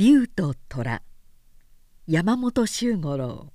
[0.00, 1.02] 竜と虎。
[2.06, 3.52] 山本周五郎。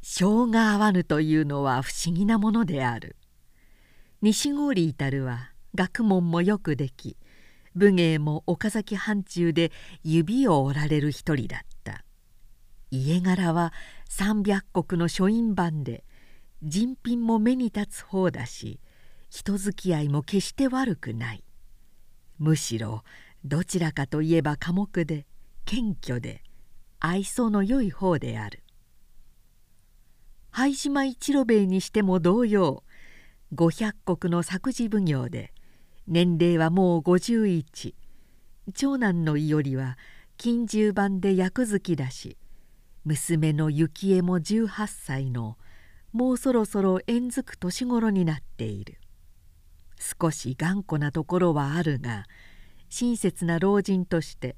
[0.00, 3.14] 性が合わぬというのは不思議なものである。
[4.20, 7.16] 西郡至は学問もよくでき
[7.76, 9.70] 武芸も岡崎藩中で
[10.02, 12.04] 指を折られる一人だった。
[12.90, 13.72] 家柄は
[14.08, 16.02] 三百石の書院番で
[16.60, 18.80] 人品も目に立つ方だし
[19.30, 21.44] 人付き合いも決して悪くない。
[22.40, 23.04] むしろ
[23.44, 25.26] どちらかといえば寡黙で
[25.64, 26.42] 謙虚で
[27.00, 28.62] 愛想のよい方である。
[30.50, 32.84] 灰島一路兵衛にしても同様
[33.54, 35.52] 五百石の作事奉行で
[36.06, 37.94] 年齢はもう51
[38.74, 39.96] 長男の伊織は
[40.36, 42.36] 近十番で役付きだし
[43.04, 45.56] 娘の幸恵も18歳の
[46.12, 48.98] もうそろそろ縁づく年頃になっている。
[50.20, 52.24] 少し頑固なところはあるが
[52.92, 54.54] 親切な老人として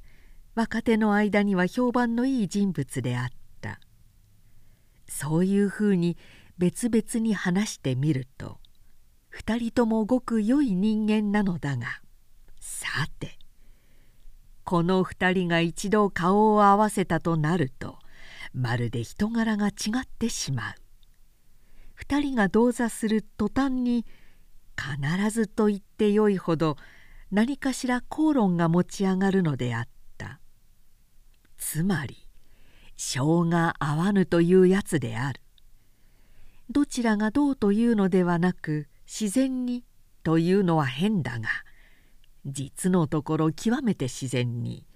[0.57, 3.29] 若手の間には評判のいい人物であっ
[3.61, 3.79] た。
[5.07, 6.17] そういうふうに
[6.59, 8.59] 別々に話してみると
[9.29, 12.01] 二人ともごく良い人間なのだが。
[12.59, 12.89] さ
[13.21, 13.39] て
[14.65, 17.99] この二人が一度顔を合わせたとなると
[18.53, 19.71] まるで人柄が違
[20.03, 20.75] ってしまう。
[21.95, 24.05] 二人が同座する途端に
[24.77, 26.77] 必ずと言ってよいほど
[27.35, 30.39] 何かしら口論が持ち上がるのであった。
[31.59, 32.29] つまり
[32.97, 35.41] 性が合わぬというやつである。
[36.71, 39.83] どちらがどうというのではなく自然に
[40.23, 41.49] というのは変だが
[42.47, 44.87] 実のところ極めて自然に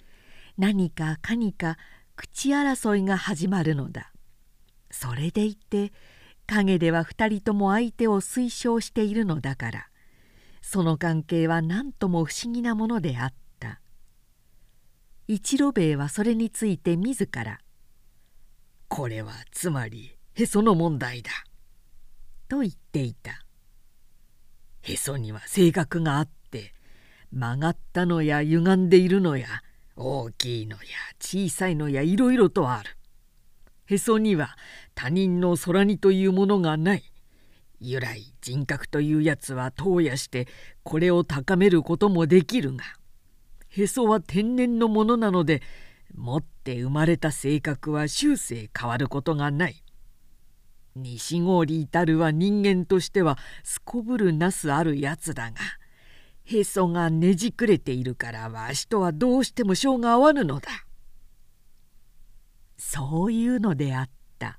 [0.57, 1.77] 何かかにか
[2.15, 4.13] 口争いが始まるのだ。
[4.93, 5.91] それでいて
[6.47, 9.89] 陰では2人とも相手を推奨しているのだから。
[10.71, 13.81] その関係は何とも不思議なものであった。
[15.27, 17.59] 一路兵衛はそれについて自ら
[18.89, 21.31] 「これはつまりへその問題だ」
[22.49, 23.43] と言っていた。
[24.83, 26.75] へそには性格があって
[27.33, 29.49] 曲がったのや歪んでいるのや
[29.97, 30.83] 大きいのや
[31.19, 32.99] 小さいのやいろいろとある。
[33.87, 34.59] へそには
[34.95, 37.11] 他人の空にというものがない。
[37.81, 40.49] 由来人格というやつは投野して
[40.83, 42.85] これを高めることもできるが
[43.69, 45.63] へそは天然のものなので
[46.15, 49.83] 持って生まれた性格は終生変わることがない
[50.97, 55.57] 西郡至るは人間としてはすこぶるなすあるやつだが
[56.45, 60.69] へそがねじくれているからわしとはどうしても性が合わぬのだ。
[62.79, 64.59] そういうのであった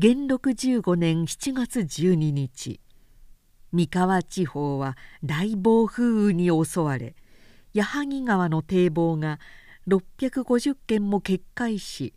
[0.00, 2.80] 元禄15年7月12日。
[3.72, 7.16] 三河地方は大暴風雨に襲われ
[7.74, 9.40] 矢作川の堤防が
[9.88, 12.14] 650軒も決壊し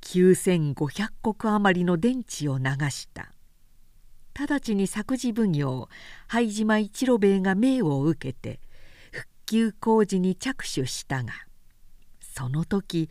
[0.00, 3.30] 9,500石余りの電池を流した。
[4.36, 5.88] 直ちに作事奉行
[6.26, 8.58] 灰島一路兵衛が命を受けて
[9.12, 11.32] 復旧工事に着手したが
[12.20, 13.08] その時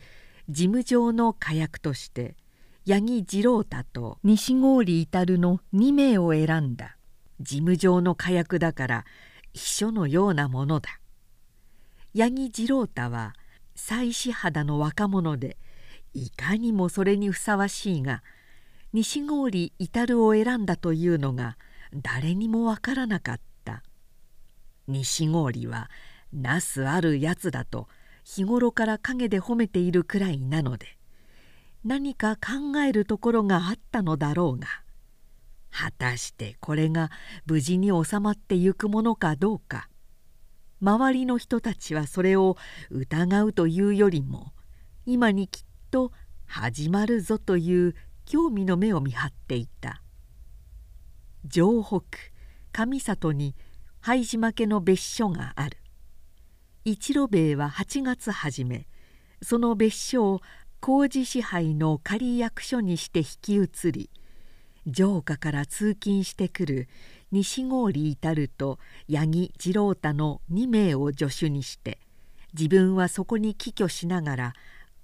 [0.50, 2.36] 事務上の火薬として
[2.86, 6.98] 八木次郎太と西郡至の2名を選んだ。
[7.40, 9.04] 事務上の火薬だから
[9.54, 11.00] 秘書のようなものだ。
[12.14, 13.32] 八木次郎太は
[13.74, 15.56] 妻子肌の若者で
[16.12, 18.22] いかにもそれにふさわしいが
[18.92, 21.56] 西郡至を選んだというのが
[21.94, 23.82] 誰にもわからなかった。
[24.88, 25.88] 西郡は
[26.34, 27.88] なすあるやつだと
[28.24, 30.98] 日頃から陰で褒めているくらいなので
[31.84, 34.66] 何か考えるところがあったのだろうが
[35.70, 37.10] 果たしてこれが
[37.46, 39.88] 無事に収まってゆくものかどうか
[40.80, 42.56] 周りの人たちはそれを
[42.90, 44.52] 疑うというよりも
[45.06, 46.12] 今にきっと
[46.46, 47.94] 始まるぞという
[48.24, 50.02] 興味の目を見張っていた。
[51.50, 52.02] 城北
[52.72, 53.54] 上里に
[54.00, 55.78] 灰島家の別所がある。
[56.84, 58.86] 一路兵衛は8月初め
[59.42, 60.40] その別所を
[60.86, 64.10] 工事支配の仮役所にして引き移り
[64.92, 66.88] 城下から通勤してくる
[67.32, 68.78] 西郡至ると
[69.10, 72.00] 八木次郎太の2名を助手にして
[72.52, 74.52] 自分はそこに帰居しながら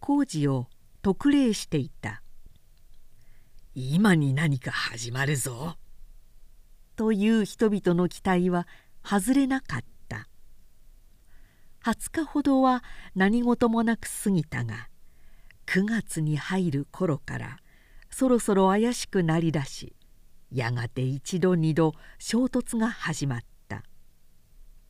[0.01, 0.67] 工事を
[1.01, 2.21] 特例していた
[3.75, 5.79] 「今に何か始まるぞ」
[6.95, 8.69] という人々の期待は
[9.03, 10.29] 外れなかった。
[11.83, 12.85] 20日ほどは
[13.15, 14.90] 何事もなく過ぎたが
[15.71, 17.59] 9月に入る頃から
[18.11, 19.95] そろそろ怪しくなりだし
[20.51, 23.85] やがて一度二度衝突が始まった。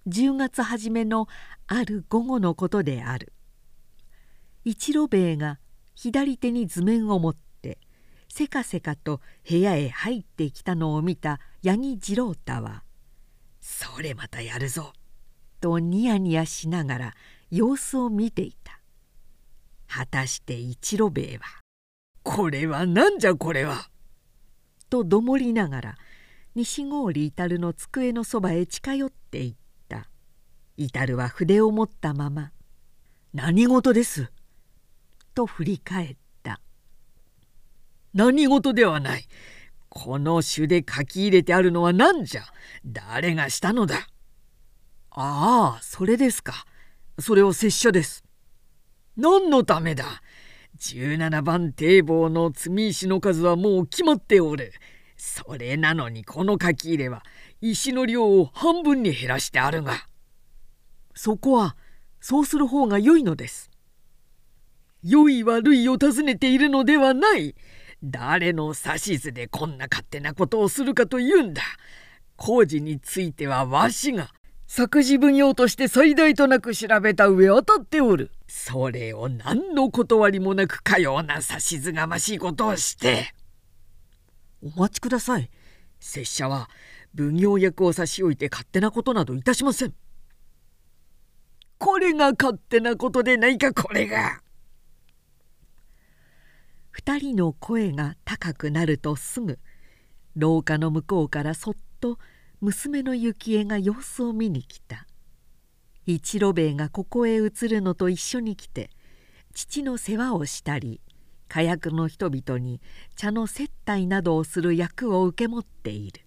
[0.08, 1.28] 10月初めの
[1.66, 3.34] ある午後のことである。
[4.64, 5.58] 一路兵衛が
[5.94, 7.78] 左手に図面を持って
[8.30, 12.84] せかせかと部屋へ入ってきたのを見た八木次郎太は
[13.60, 14.94] 「それまたやるぞ」
[15.60, 17.14] とニヤニヤしながら
[17.50, 18.79] 様子を見ていた。
[19.92, 21.44] 果たして一路兵衛は
[22.22, 23.90] 「これは何じゃこれは」
[24.88, 25.98] とどもりながら
[26.54, 29.54] 西郡至の机のそばへ近寄っていっ
[29.88, 30.08] た。
[30.76, 32.52] 至は筆を持ったまま
[33.34, 34.32] 「何事です」
[35.34, 36.60] と振り返った
[38.14, 39.28] 「何事ではない。
[39.90, 42.44] この朱で書き入れてあるのは何じゃ？
[42.86, 44.08] 誰がしたのだ」
[45.10, 46.64] ああそれですか。
[47.18, 48.24] それを拙者です。
[49.20, 50.22] 何のためだ
[50.78, 54.72] ？17番堤防の積み石の数はもう決まっておる。
[55.18, 57.22] それなのにこの書き入れは
[57.60, 60.06] 石の量を半分に減らしてあるが。
[61.14, 61.76] そこは
[62.18, 63.70] そうする方が良いのです。
[65.02, 67.54] 良い悪いを尋ねているのではない。
[68.02, 71.60] 誰の指図でこんな勝手なことをするかというんだ。
[72.36, 74.30] 工事についてはわしが
[74.66, 78.30] 作事奉行として最大となく調べた上当たっておる。
[78.50, 83.32] それを何の断りもなくかような指図がましいことをして。
[84.60, 85.48] お待ちください。
[86.00, 86.68] 拙者は
[87.16, 89.94] 奉行役を差し置いて勝手なことなどいたしません。
[91.78, 94.40] これが勝手なことでないかこれが。
[96.90, 99.60] 二人の声が高くなるとすぐ
[100.34, 102.18] 廊下の向こうからそっと
[102.60, 105.06] 娘の幸恵が様子を見に来た
[106.06, 108.90] 一路兵衛がここへ移るのと一緒に来て
[109.54, 111.00] 父の世話をしたり
[111.48, 112.80] 火薬の人々に
[113.16, 116.22] 茶の接待などをする役を受け持っている。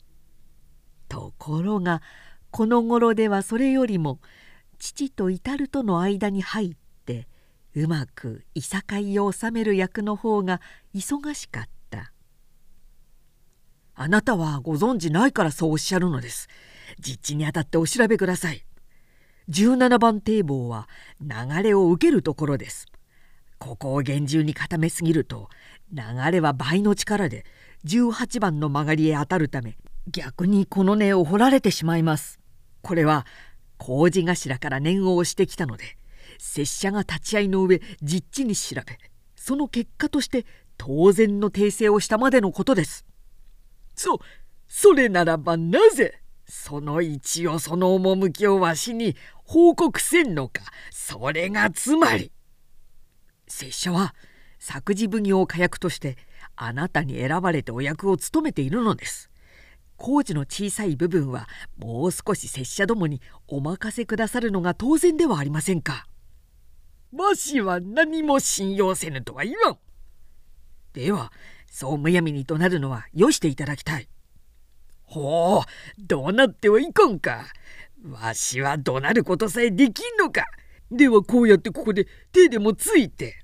[1.08, 2.02] ところが
[2.52, 4.20] この頃ではそれよりも
[4.80, 7.28] 父と至るとの間に入って
[7.76, 10.60] うまくいさかいを収める役の方が
[10.94, 12.12] 忙しかった
[13.96, 16.50] 「あなたはご存じないからそうおっしゃるのです。
[17.00, 18.66] 実地にあたってお調べください」
[19.50, 20.88] 17番堤防は
[21.22, 22.88] 流れを受けるところです。
[23.60, 25.50] ここを厳重に固めすぎると
[25.92, 27.46] 流れは倍の力で
[27.86, 29.78] 18番の曲がりへ当たるため
[30.12, 32.40] 逆にこの根を掘られてしまいます。
[32.82, 33.26] これは
[33.78, 35.98] 工事頭から念を押してきたので
[36.38, 38.98] 拙者が立ち会いの上実地に調べ
[39.36, 40.46] その結果として
[40.78, 43.06] 当然の訂正をしたまでのことです。
[43.96, 44.20] そ
[44.68, 50.62] それならばなぜその一応その趣をわしに報告せんのか
[50.92, 52.32] それがつまり
[53.48, 54.16] 拙者は
[54.60, 56.18] 作事奉行火薬として
[56.56, 59.30] あなたに選ばれてお役を務めているのです。
[59.98, 61.48] 工事の小さい部分は
[61.78, 66.08] もう少し拙者どもにお任せくださるのが当然ではありませんか。
[67.14, 69.78] わしは何も信用せぬとは言わん。
[70.94, 71.32] では
[71.68, 74.08] そうむやみにとなるのはよしていただきたい。
[75.14, 75.64] ほう
[76.00, 77.46] どうなってはいかんか。
[78.04, 80.46] わしは怒鳴ることさえできんのか。
[80.92, 83.44] ではこうやってここで手でもついて。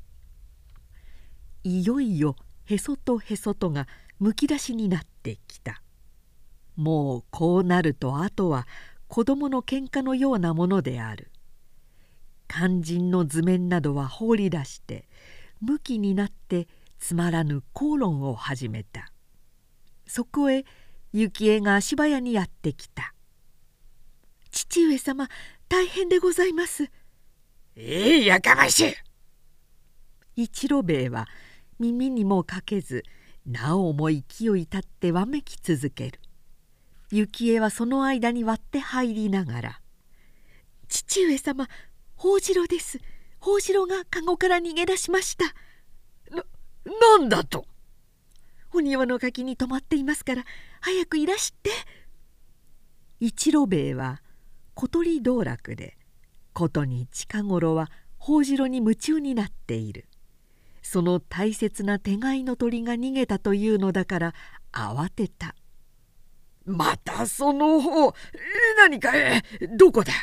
[1.64, 2.36] いよいよ
[2.66, 3.88] へそとへそとが
[4.20, 5.82] むき出しになってきた
[6.76, 8.68] もうこうなるとあとは
[9.08, 11.32] 子供の喧嘩のようなものである
[12.48, 15.08] 肝心の図面などは放り出して
[15.62, 19.12] 向きになってつまらぬ口論を始めた
[20.08, 20.66] そこへ
[21.14, 23.14] 幸恵が足早にやってきた
[24.52, 25.28] 「父上様
[25.68, 26.90] 大変でございます」
[27.76, 28.90] 「ええやかまし
[30.36, 31.28] い!」一路兵衛は
[31.80, 33.04] 耳にもかけず
[33.46, 34.22] なおも勢い
[34.62, 36.20] 立ってわめき続ける。
[37.12, 39.82] 幸恵はその間に割って入りながら
[40.88, 41.68] 「父上様
[42.16, 43.00] 宝次郎です。
[43.40, 45.46] 宝次郎が籠から逃げ出しました」
[46.30, 46.44] な
[47.18, 47.66] なんだと。
[48.72, 50.46] お庭の垣に止まっていますから
[50.82, 51.72] 早くいらして。
[53.20, 54.22] 一路兵衛は
[54.74, 55.98] 小鳥道楽で
[56.54, 60.06] ことに近頃は宝次郎に夢中になっている。
[60.82, 64.34] その大切な手飼いの鳥が逃げたというのだから
[64.72, 65.56] 慌てた
[66.66, 68.14] 「またその方
[68.78, 69.12] 何か
[69.78, 70.14] どこだ?」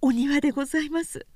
[0.00, 1.26] お庭でございます。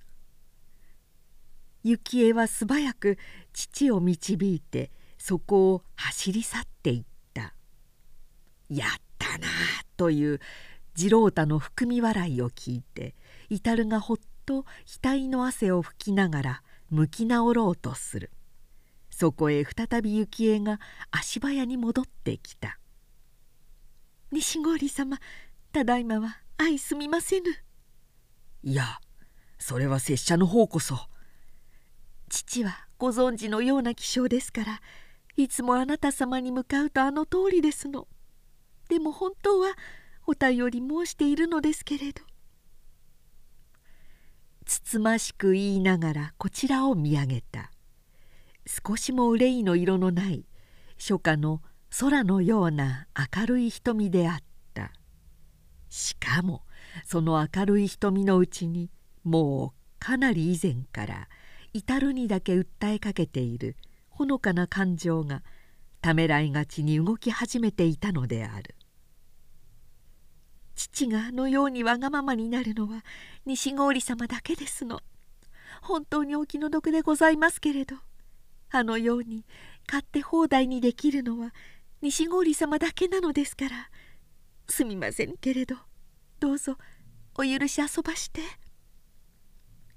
[1.82, 3.18] 幸恵は素早く
[3.54, 7.08] 父を導いてそこを走り去っていった
[8.68, 9.48] 「やったな」
[9.96, 10.40] という
[10.94, 13.14] 次郎太の含み笑いを聞いて
[13.48, 18.30] 至がほっと額の汗を拭きながら向き直ろうとする。
[19.10, 20.78] そこへ再び幸恵が
[21.10, 22.78] 足早に戻ってきた
[24.30, 25.18] 「西郡様
[25.72, 27.50] ただいまは相すみませぬ。
[28.62, 29.00] いや
[29.58, 31.08] それは拙者の方こそ。
[32.28, 34.82] 父はご存知のような気性ですから
[35.36, 38.06] いつもあなた様に向かうとあの通りですの
[38.88, 39.74] でも本当は
[40.26, 42.22] お便り申しているのですけれど。
[44.64, 47.70] つつましく言いながらこちらを見上げた。
[48.66, 50.44] 少しも憂いの色のない
[50.98, 51.62] 初夏の
[52.00, 54.38] 空のような明るい瞳であっ
[54.74, 54.92] た。
[55.88, 56.62] しかも
[57.04, 58.90] その明るい瞳のうちに
[59.24, 61.28] もうかなり以前から
[61.72, 63.76] 至るにだけ訴えかけている
[64.10, 65.42] ほのかな感情が
[66.00, 68.74] ためらいがちに動き始めていたのである。
[70.78, 73.04] 父があのようにわがままになるのは
[73.44, 75.00] 西郡様だけですの。
[75.82, 77.96] 本当にお気の毒でございますけれど。
[78.70, 79.44] あのように
[79.88, 81.54] 勝手放題にできるのは
[82.00, 83.90] 西郡様だけなのですから。
[84.68, 85.74] すみませんけれど。
[86.38, 86.76] どうぞ
[87.34, 88.40] お許し遊ばして。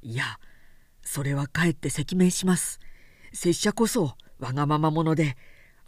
[0.02, 0.40] いや
[1.04, 2.80] それはかえって赤面します。
[3.34, 5.38] 拙者こそわがまま者で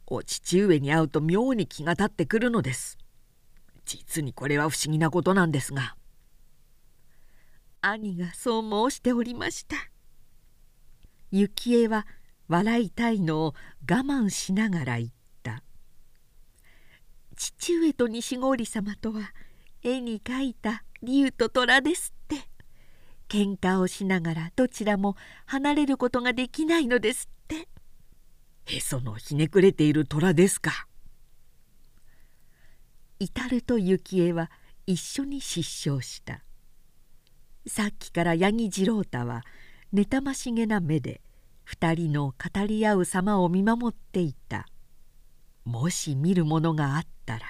[0.05, 2.99] お父上に会うと妙に気が立ってくるのです。
[3.85, 5.95] 実にこれは不思議なことなんですが。
[7.81, 9.75] 兄がそう申しておりました。
[11.31, 12.07] 幸恵は
[12.47, 13.55] 笑いたいのを
[13.89, 15.09] 我慢しながら言っ
[15.41, 15.63] た
[17.35, 19.33] 「父上と西郡様とは
[19.81, 22.47] 絵に描いた竜と虎ですって。
[23.27, 27.67] 喧嘩をしながらどちらも離れることができないのですって。
[28.65, 30.87] へそのひねくれている虎ですか。
[33.19, 34.51] 至ると幸恵は
[34.85, 36.43] 一緒に失笑した
[37.65, 39.43] さっきから八木次郎太は
[39.93, 41.21] 妬ましげな目で
[41.63, 44.65] 二人の語り合う様を見守っていた
[45.63, 47.41] もし見るものがあったら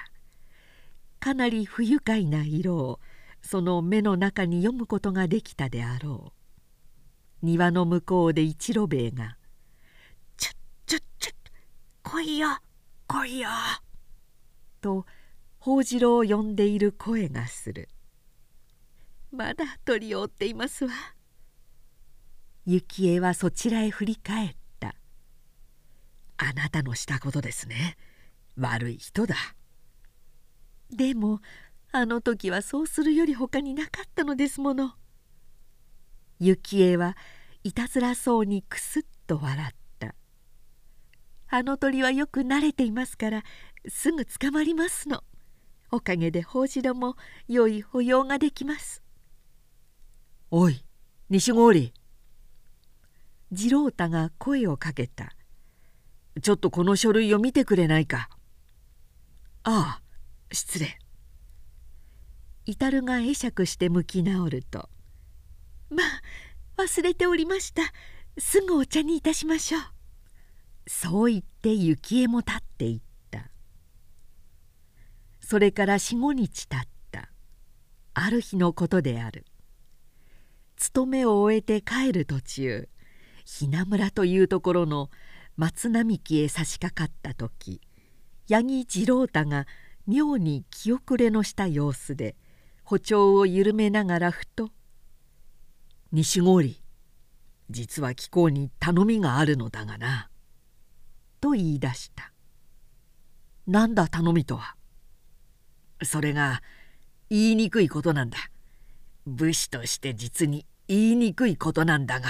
[1.18, 3.00] かなり不愉快な色を
[3.42, 6.32] その目の中に読むことができたであろ
[7.42, 9.36] う庭の向こうで一路兵衛が
[10.36, 10.52] 「ちょ
[10.86, 11.32] ちょちょ
[12.02, 12.48] 来いよ
[13.08, 13.48] 来いよ」
[14.80, 15.06] と
[15.64, 17.88] 宝次郎を呼んでいる声がする。
[19.32, 20.92] まだ取り追っていますわ。
[22.66, 24.94] 幸恵はそちらへ振り返った。
[26.36, 27.96] あなたのしたことですね。
[28.58, 29.36] 悪い人だ。
[30.90, 31.40] でも
[31.92, 34.92] あの時はそうするより他になかったのですもの。
[36.40, 37.16] 幸恵は
[37.62, 40.14] いたずらそうにくすっと笑った。
[41.48, 43.44] あの鳥はよく慣れていますから
[43.88, 45.24] すぐ捕まりますの
[45.94, 49.00] おかげで宝次郎も良い保養ができます。
[50.50, 50.84] おい
[51.30, 51.92] 西郡
[53.54, 55.36] 次郎太が声をかけた。
[56.42, 58.28] ちょっとこの書類を見てくれないか。
[59.62, 60.02] ああ
[60.52, 60.98] 失礼。
[62.66, 64.88] 至が会釈して向き直ると
[65.90, 66.02] 「ま
[66.76, 67.82] あ忘れておりました。
[68.36, 69.82] すぐお茶にいたしましょう」
[70.90, 73.13] そう言って幸恵も立っていった
[75.44, 77.28] それから四五日たった。
[78.14, 79.44] ある日のことである。
[80.76, 82.88] 勤めを終えて帰る途中
[83.44, 85.10] ひな村というところの
[85.56, 87.80] 松並木へ差し掛かった時
[88.48, 89.66] 八木次郎太が
[90.06, 92.36] 妙に気遅れのした様子で
[92.82, 94.70] 歩調を緩めながらふと
[96.12, 96.74] 「西郡
[97.70, 100.28] 実は貴公に頼みがあるのだがな」
[101.40, 102.32] と言い出した
[103.66, 104.76] 「なんだ頼みとは」
[106.04, 106.62] それが
[107.30, 108.38] 言いにくいことなんだ。
[109.26, 112.28] 武士として実に言いにくいことなんだが。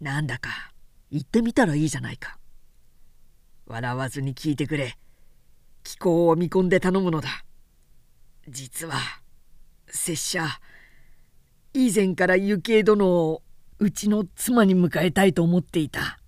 [0.00, 0.72] なんだか
[1.10, 2.38] 言ってみたらいいじゃないか。
[3.66, 4.96] 笑わずに聞いてくれ。
[5.84, 7.44] 気候を見込んで頼むのだ。
[8.48, 8.94] 実は
[9.86, 10.46] 拙者
[11.72, 13.42] 以前から幸恵殿を
[13.78, 16.18] うちの妻に迎えたいと思っていた。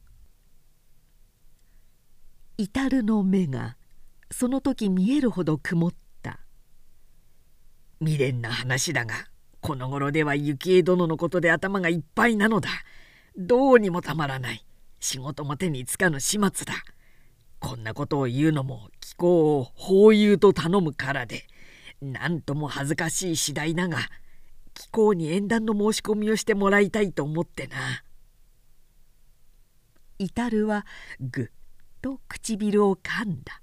[2.56, 3.76] 至るの目が
[4.32, 6.40] その時見えるほど曇った。
[8.00, 9.14] 未練な話だが
[9.60, 12.68] この頃では幸恵殿のことで頭がいっぱいなのだ。
[13.36, 14.66] どうにもたまらない。
[15.00, 16.74] 仕事も手につかぬ始末だ。
[17.60, 21.46] こんなことを言うのも気候を法友と頼むからで
[22.00, 23.98] なんとも恥ずかしい次第だが
[24.74, 27.76] 貴公に縁談の申し込みをしてもらいたいと思ってな。
[30.18, 30.86] 至は
[31.20, 31.46] ぐっ
[32.00, 33.60] と唇を噛んだ。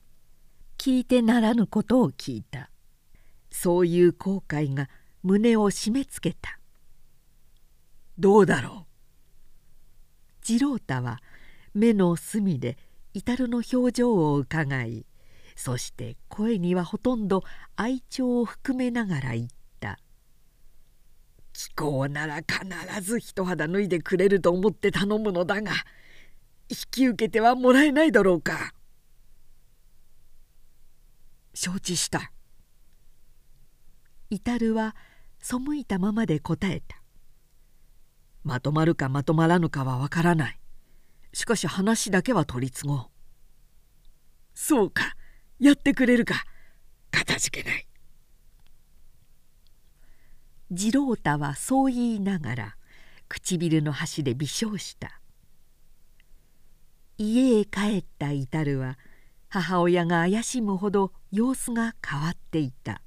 [0.79, 2.71] 聞いてならぬことを聞いた。
[3.51, 4.87] そういう後悔が
[5.23, 6.57] 胸を締め付けた。
[8.17, 10.39] どうだろう？
[10.41, 11.19] 次郎太は
[11.73, 12.77] 目の隅で
[13.13, 15.05] 至の表情をうかがい
[15.57, 17.43] そして声にはほとんど
[17.75, 19.47] 愛情を含めながら言っ
[19.81, 19.99] た
[21.51, 25.73] 「気候なら必ず一肌脱いでくれると思って頼むのだが
[26.69, 28.73] 引き受けてはもらえないだろうか」
[31.53, 32.31] 承知した。
[34.29, 34.95] 至は
[35.39, 37.01] 背いたままで答えた。
[38.43, 40.59] まとまるかまとまらぬかはわからない。
[41.33, 43.05] しかし話だけは取り次ごう。
[44.53, 45.15] そうか。
[45.59, 46.45] やってくれるか。
[47.11, 47.87] かたじけない。
[50.75, 52.75] 次郎太はそう言いながら
[53.27, 55.19] 唇の端で微笑した。
[57.17, 58.97] 家へ帰った至は
[59.49, 63.01] 母親が怪しむほど様子が変わっていた。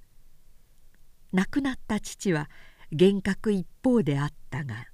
[1.32, 2.50] 亡くなった父は
[2.90, 4.86] 幻覚一方であったが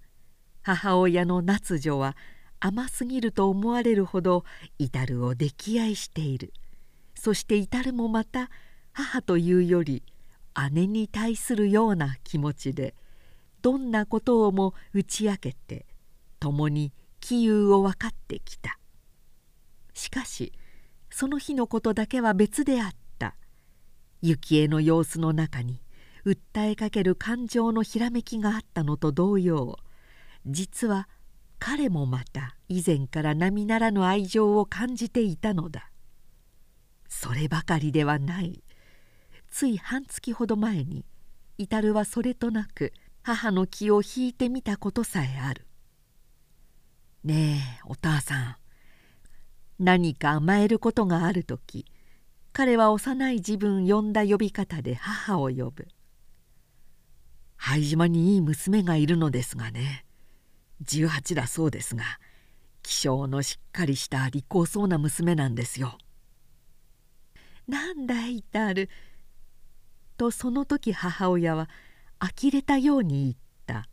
[0.62, 2.16] 母親の夏女は
[2.60, 4.44] 甘すぎると思われるほど
[4.78, 6.52] 至るを溺愛している。
[7.14, 8.50] そして至るもまた
[8.92, 10.04] 母というより
[10.72, 12.94] 姉に対するような気持ちで
[13.62, 15.86] どんなことをも打ち明けて
[16.38, 18.78] 共に杞憂を分かってきた。
[19.94, 20.52] しかし
[21.18, 23.34] その日のことだけは別であった。
[24.22, 25.82] 幸恵の様子の中に
[26.24, 29.78] 訴えかける感情のひらめきがあったのと同様
[30.46, 31.08] 実は
[31.58, 35.90] 彼もまた以前から並ならぬ愛情を感じていたのだ。
[37.08, 38.62] そればかりではない。
[39.50, 41.04] つい半月ほど前に
[41.56, 42.92] 至はそれとなく
[43.24, 45.66] 母の気を引いてみたことさえある
[47.24, 48.67] 「ねえお母さん。
[49.78, 51.86] 何か甘えることがある時
[52.52, 55.88] 彼は幼い自分呼んだ呼び方で母を呼ぶ
[57.56, 60.04] 灰島にいい娘がいるのですがね
[60.84, 62.04] 18だそうですが
[62.82, 65.98] 気性のしっかりした利口そうな娘なんですよ。
[67.66, 68.88] なんだいたる」
[70.16, 71.68] とその時母親は
[72.18, 73.88] 呆れたように言った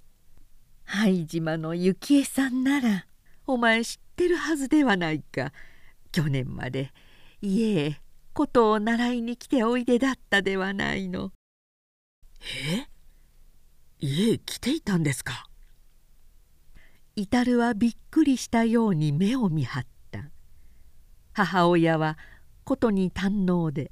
[0.84, 3.06] 「灰島の幸恵さんなら
[3.46, 5.50] お前知っててるはずではないか
[6.12, 6.92] 去年まで
[7.40, 8.00] 家へ
[8.34, 11.32] 琴を習いに来ておいでだったではないの。
[12.70, 12.86] え？
[13.98, 15.46] 家へ来ていたんですか
[17.16, 20.30] 至はびっくりしたように目を見張った
[21.32, 22.18] 母親は
[22.64, 23.90] ことに堪能で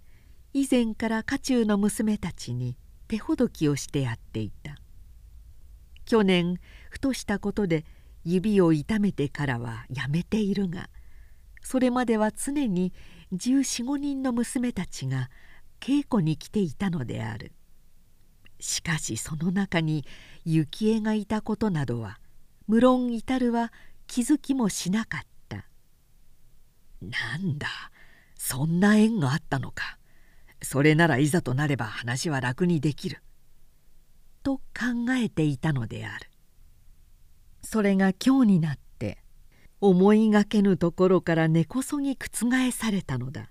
[0.53, 4.77] 以前から家中の娘たちに手ほどきをしてやっていた
[6.05, 6.59] 去年
[6.91, 7.87] ふとしたことで
[8.31, 10.91] 指を痛めてからはやめているが
[11.63, 12.93] それまでは常に
[13.33, 15.31] 十四五人の娘たちが
[15.81, 17.53] 稽古に来ていたのである。
[18.61, 20.05] しかしその中に
[20.45, 22.19] 幸恵がいたことなどは
[22.67, 23.73] 無論至るは
[24.07, 25.67] 気づきもしなかった。
[27.01, 27.69] なんだ
[28.35, 29.99] そんな縁があったのか。
[30.61, 33.23] それならいざとなれば話は楽にできる」
[34.43, 36.31] と考えていたのである。
[37.71, 39.19] それが今日になって
[39.83, 43.51] 思いがけぬところから根こそぎ覆されたのだ。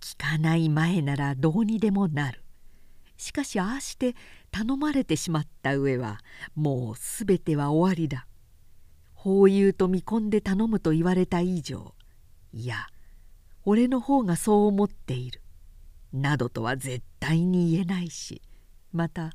[0.00, 2.42] 聞かない前ならどうにでもなる。
[3.18, 4.14] しかしああして
[4.50, 6.20] 頼まれてしまった上は
[6.54, 8.26] もう全ては終わりだ。
[9.12, 11.94] 法友と見込んで頼むと言われた以上
[12.54, 12.86] いや
[13.66, 15.42] 俺の方がそう思っている。
[16.14, 18.40] などとは絶対に言えないし
[18.90, 19.34] また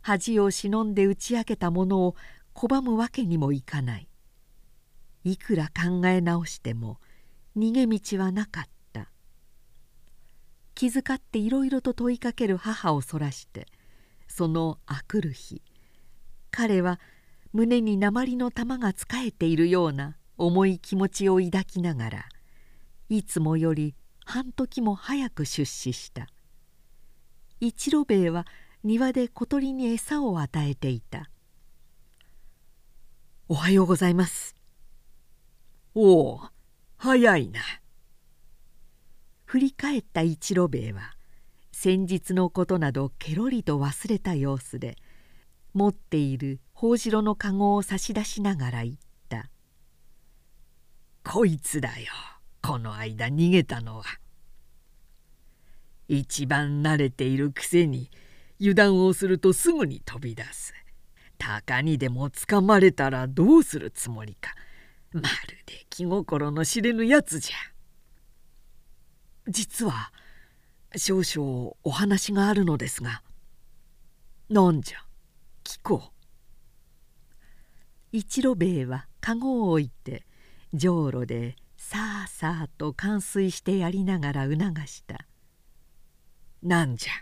[0.00, 2.14] 恥を忍んで打ち明けたものを
[2.56, 4.08] 拒むわけにもいかない。
[5.24, 6.98] いくら考え直しても
[7.54, 9.10] 逃げ道はなかった。
[10.74, 13.66] 気遣っていろいろと問いかける母をそらして
[14.26, 15.62] そのあくる日
[16.50, 16.98] 彼は
[17.52, 22.24] 胸に鉛の玉がつかえているような重い気持ちを抱きながら
[23.08, 26.26] いつもより半時も早く出資した。
[27.60, 28.46] 一路兵衛は
[28.82, 31.30] 庭で小鳥に餌を与えていた
[33.48, 34.56] 「おはようございます」
[35.94, 36.40] 「おお
[36.96, 37.60] 早いな」
[39.46, 41.16] 振り返った一路兵衛は
[41.70, 44.96] 先日のことなどケロリと忘れた様子で
[45.74, 48.96] 持っている宝次郎の籠を差し出しながら言っ
[49.28, 49.48] た
[51.22, 52.12] 「こいつだよ」
[52.62, 54.04] この間逃げたのは。
[56.08, 58.10] 一番慣れているくせに
[58.60, 60.74] 油断をするとすぐに飛び出す。
[61.38, 64.54] 鷹にでもつかまれたらどうするつもりか。
[65.12, 65.28] まる
[65.66, 67.56] で気心の知れぬやつじゃ。
[69.48, 70.12] 実は
[70.96, 73.22] 少々お話があるのですが。
[74.48, 74.98] なんじゃ
[75.64, 76.16] 聞こう。
[78.12, 80.24] 一路兵衛は籠を置いて
[80.72, 85.26] じょうろでさあさあと完遂してやりながら促した
[86.62, 87.12] 「なんじゃ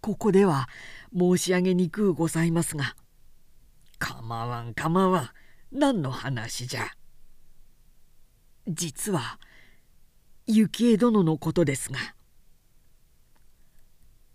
[0.00, 0.68] ここでは
[1.16, 2.96] 申し上げにくうございますが。
[3.98, 5.30] 構わん構わん。
[5.72, 6.86] 何の話じゃ。
[8.68, 9.38] 実は
[10.46, 11.98] 幸恵殿のことですが。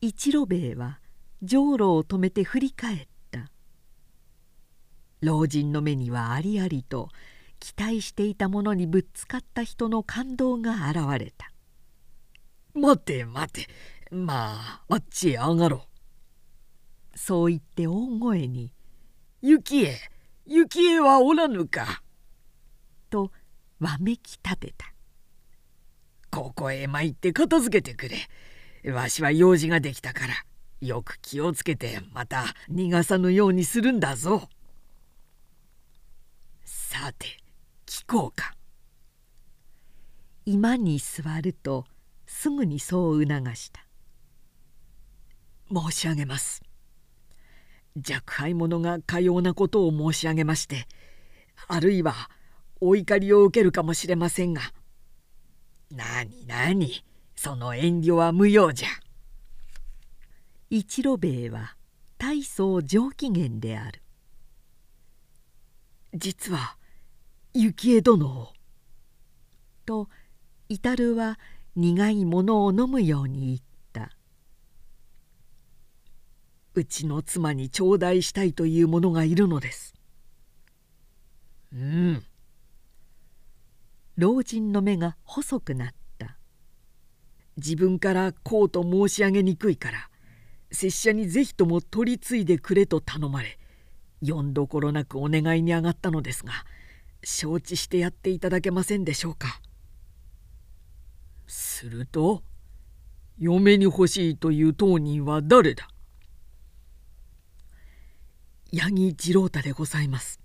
[0.01, 0.99] 一路兵衛は
[1.41, 3.49] じょうろを止めて振り返った。
[5.21, 7.09] 老人の目にはありありと
[7.59, 11.51] 期待していたものにぶつかった人の感動が現れた
[12.75, 13.67] 「待て待て。
[14.11, 15.81] まああっちへ上がろう」
[17.15, 18.73] そう言って大声に
[19.41, 19.97] 「幸恵
[20.47, 22.03] 幸恵はおらぬか」
[23.09, 23.31] と
[23.79, 24.93] わめき立てた
[26.29, 28.27] 「ここへ参って片付けてくれ。
[28.91, 30.33] わしは用事ができたから
[30.79, 34.47] よく気をつけてまた逃がさぬようにするんだぞ」
[36.63, 37.37] さて
[37.85, 38.55] 聞こうか。
[40.45, 41.85] 今に座ると
[42.27, 43.83] すぐにそう促した。
[45.73, 46.61] 申し上げます
[47.95, 50.87] 若輩者がかようなことを申し上げまして
[51.67, 52.29] あるいは
[52.81, 54.61] お怒りを受けるかもしれませんが
[55.91, 57.03] 何何
[57.35, 58.87] その遠慮は無用じゃ。
[60.69, 61.75] 一路兵衛は
[62.17, 64.01] 大層上機嫌である。
[66.13, 66.77] 実は
[67.53, 68.53] 幸恵殿を」
[69.85, 70.09] と
[70.69, 71.39] 至は
[71.75, 73.59] 苦いものを飲むように言っ
[73.93, 74.15] た
[76.75, 79.95] 「うちの妻に頂戴したいという者がいるのです」
[81.73, 82.23] うん。
[84.17, 85.95] 老人の目が細くなった。
[87.57, 90.09] 自分からこうと申し上げにくいから
[90.71, 93.57] 拙者にぜひとも取り継いでくれと頼まれ
[94.21, 96.51] よんどころなくお願いに上がったのですが
[97.23, 99.61] 承知してやっていただけませんでしょうか。
[101.47, 102.43] すると
[103.37, 105.87] 嫁に欲しいという当人は誰だ？
[108.77, 110.41] 八木次郎太でございます。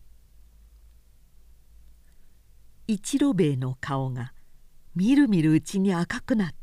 [2.87, 4.33] 一路兵衛の顔が
[4.95, 6.61] みるみるうちに赤くなった。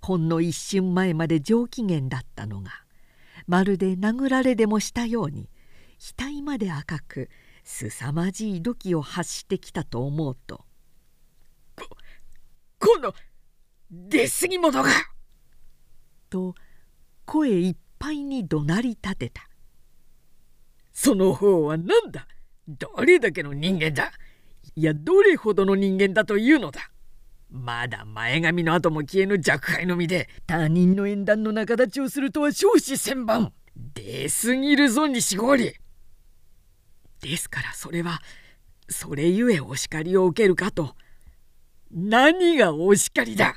[0.00, 2.70] ほんの一瞬前まで上機嫌だったのが
[3.48, 5.50] まるで殴られでもしたように
[5.98, 7.28] 額まで赤く
[7.64, 10.64] すさまじい土器を発してきたと思うと
[11.74, 11.88] 「こ
[12.78, 13.12] この
[13.90, 14.90] 出過ぎ者が!」
[16.30, 16.54] と
[17.24, 19.48] 声いっぱいに怒鳴り立てた
[20.98, 22.26] 「その方は何だ？
[22.66, 24.12] どれだけの人間だ？
[24.74, 26.90] いやどれほどの人間だというのだ？
[27.50, 33.52] まだ前髪の後も消えぬ若輩の身で他人の縁談の仲立ちをするとは少子千万
[33.94, 35.74] 出すぎるぞ西郡。
[37.20, 38.22] ですからそれは
[38.88, 40.94] それゆえお叱りを受けるかと。
[41.92, 43.54] 何がお叱りだ？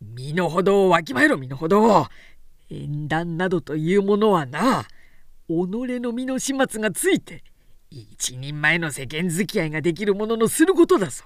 [0.00, 2.06] 身の程をわきまえろ身の程を。
[2.70, 4.86] 縁談などというものはな。
[5.48, 7.42] 己の身の始末がついて
[7.90, 11.24] 一人前の世間付き合いができるもののすることだぞ。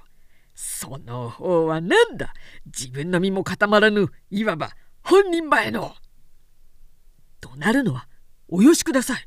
[0.54, 2.32] その方は何だ？
[2.66, 4.70] 自分の身も固まらぬいわば
[5.02, 5.94] 本人前の。
[7.40, 8.06] となるのは
[8.48, 9.26] およしください。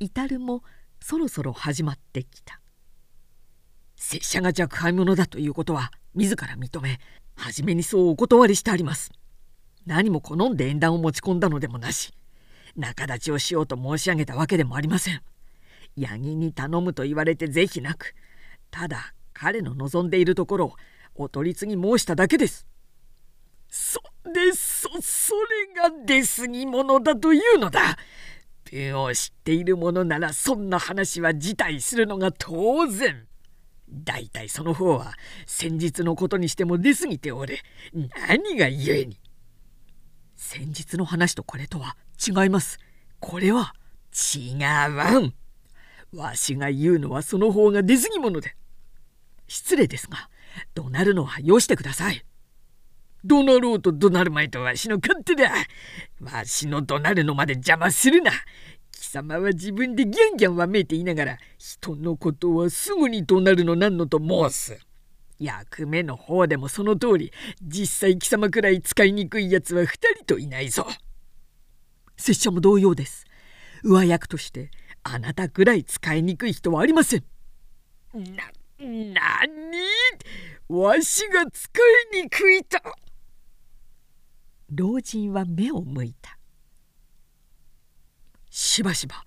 [0.00, 0.62] 至るも
[1.00, 2.60] そろそろ始まってきた。
[3.96, 6.98] 拙者が若輩者だということは自ら認め
[7.34, 9.10] 初めにそうお断りしてあります。
[9.84, 12.14] 何も好んで縁談を持ち込んだのでもなし
[12.76, 15.22] 仲立ちをしようと申し上げたわけでもありません。
[15.98, 18.14] 八木に頼むと言われて是非なく
[18.70, 20.76] ただ彼の望んでいるところを
[21.14, 22.66] お取り次ぎ申しただけです。
[23.68, 27.96] そでそそれが出過ぎ者だというのだ。
[28.64, 33.26] 文を知っている者ならそんな話は辞退するのが当然。
[33.88, 35.14] だいたいその方は
[35.46, 37.60] 先日のことにしても出過ぎておれ
[38.28, 39.16] 何がゆえに
[40.36, 42.78] 先日の話とこれとは違います。
[43.20, 43.74] これは
[44.34, 45.34] 違わん。
[46.14, 48.54] わしが言うのはその方が出過ぎ者で。
[49.48, 50.28] 失礼ですが、
[50.74, 52.24] 怒鳴るのはよしてください。
[53.24, 55.50] 怒鳴ろうと怒鳴るまいとわしの勝手だ。
[56.20, 58.30] わしの怒鳴るのまで邪魔するな。
[58.92, 64.78] 貴様は自分でギャンギャンわめいていながら、人のことはすぐに怒鳴るのなんのと申す。
[65.38, 70.86] 役目の方でもその通り実際貴様くらい使いにくいやつは2人といないぞ。
[72.16, 73.24] 拙者も同様です。
[73.82, 74.70] 上役として
[75.02, 77.24] あなたくらい使いにくい人はありません。
[78.14, 79.16] な何？
[80.68, 81.70] わしが使
[82.14, 82.78] いにくいと。
[84.70, 86.38] 老人は目を向いた。
[88.50, 89.24] しばしば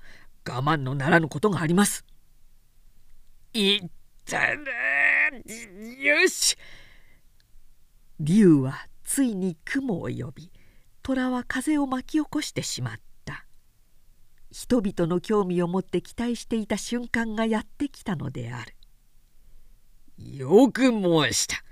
[0.47, 2.03] 我慢のならぬことがあります。
[3.53, 3.89] いっ
[4.25, 4.63] たな
[5.37, 6.57] よし。
[8.19, 10.51] 竜はついに雲を呼び
[11.01, 13.45] 虎は風を巻き起こしてしまった。
[14.51, 18.75] 人々の興味を持って期待していた瞬間がやってきたのである。
[20.17, 21.63] よく申した。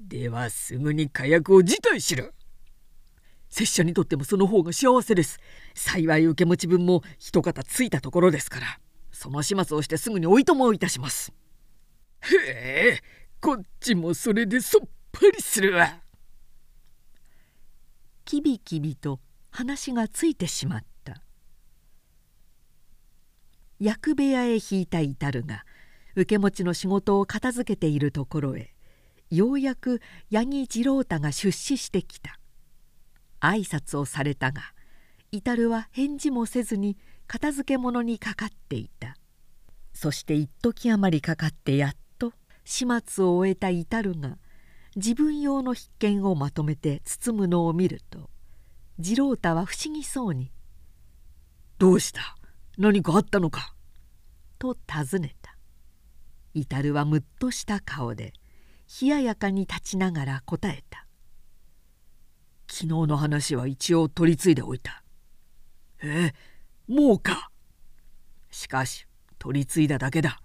[0.00, 2.30] ではすぐに火薬を辞退しろ。
[3.50, 5.38] 拙者にとってもその方が幸せです。
[5.74, 8.80] 幸い受け持ち分も一方ついたところですから。
[9.12, 11.32] その始末をしてすぐにおいともをいたします
[12.22, 13.00] へえ
[13.40, 16.00] こっちもそれでそっぱりするわ。
[18.24, 21.22] きびきびと話がついてしまった。
[23.78, 25.64] 役部屋へ引いた至るが
[26.14, 28.74] 受け持ちの仕事を片付けているところへ
[29.30, 32.38] ようやく八木次郎太が出資してきた。
[33.40, 34.60] 挨拶をされたが
[35.32, 39.16] 至は返事もせずに片付け物にかかっていた。
[39.94, 41.98] そして一時余りかかってやっと
[42.64, 44.38] 始末を終えた至るが
[44.96, 48.30] 自分用の筆見をまとめて包むのを見ると
[49.00, 50.52] 次郎太は不思議そうに
[51.78, 52.36] 「どうした？
[52.76, 53.74] 何かあったのか?」
[54.58, 55.56] と尋ねた。
[56.52, 58.32] 至るはむっとした顔で
[59.00, 61.06] 冷ややかに立ちながら答えた
[62.68, 65.04] 「昨日の話は一応取り継いでおいた」
[66.02, 66.32] 「え
[66.88, 67.50] もうか」
[68.50, 69.06] しかし
[69.38, 70.42] 取り継いだだけだ。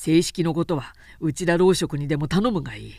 [0.00, 2.94] 正式のことは内田老職にでも頼むがいい。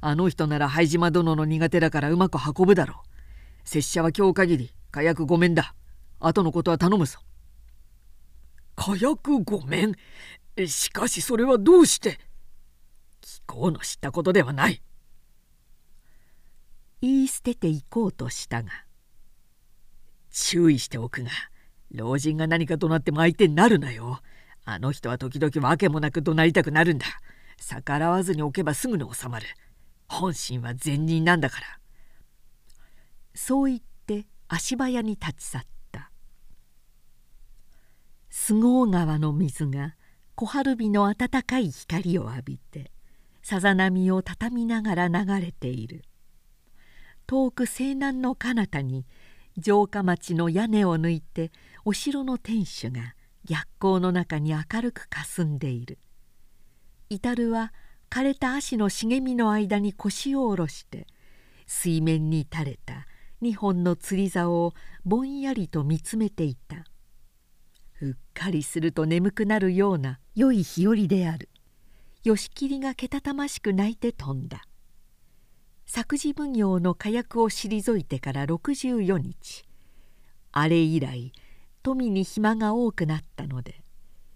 [0.00, 3.68] あの人なら灰島殿の苦手だからうまく運ぶだろう。
[3.68, 5.74] 拙者は今日限り火薬ごめんだ。
[6.20, 7.18] 後のことは頼むぞ。
[8.76, 9.94] 火薬ごめん？
[10.66, 12.18] しかしそれはどうして？
[13.20, 14.80] 聞こうの知ったことではない。
[17.02, 18.70] 言い捨てていこうとしたが。
[20.30, 21.28] 注意しておくが
[21.90, 24.20] 老人が何かとなっても相手になるなよ
[24.70, 27.06] あの人は時々訳もなく怒鳴りたくなるんだ。
[27.56, 29.46] 逆らわずにおけばすぐに収まる。
[30.08, 31.66] 本心は善人なんだから。
[33.34, 36.10] そう言って足早に立ち去った。
[38.28, 39.94] 菅生川の水が
[40.34, 42.92] 小春日の暖かい光を浴びて
[43.42, 46.04] さざ波を畳みながら流れている。
[47.26, 49.06] 遠く西南の彼方に
[49.62, 51.52] 城下町の屋根を抜いて
[51.86, 53.14] お城の天守が
[53.48, 55.98] 逆光の中に明るくかすんでいる。
[57.08, 57.72] 至は
[58.10, 61.06] 枯れた足の茂みの間に腰を下ろして
[61.66, 63.06] 水面に垂れた
[63.40, 66.84] 2本の釣り竿をぼんやりと見つめていた。
[68.02, 71.48] うっかりすると眠くなるような良い日和である。
[72.22, 74.62] 吉切がけたたましく泣いて飛んだ。
[75.86, 79.64] 作事奉行の火薬を退いてから64日。
[80.52, 81.32] あれ以来
[81.88, 83.82] 富に暇が多くなったので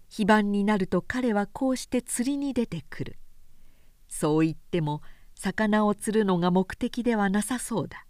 [0.09, 3.17] 非番になると彼はこうして釣りに出てくる。
[4.07, 5.01] そう言っても
[5.35, 8.05] 魚を釣るのが目的ではなさそうだ。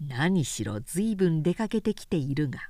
[0.00, 2.60] 何しろ随分出かけてきているが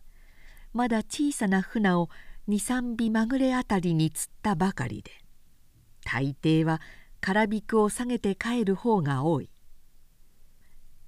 [0.72, 2.08] まだ小さな船を
[2.48, 5.10] 23尾まぐれあたりに釣ったばかりで
[6.04, 6.80] 大抵は
[7.20, 9.50] 空びくを下げて帰る方が多い。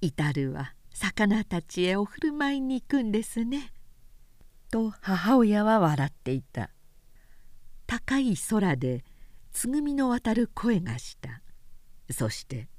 [0.01, 3.71] 至るは魚たちへお振る舞いに行くんですね」
[4.69, 6.69] と母親は笑っていた。
[7.85, 9.03] 高い空で
[9.51, 11.41] つぐみの渡る声がした。
[12.11, 12.69] そして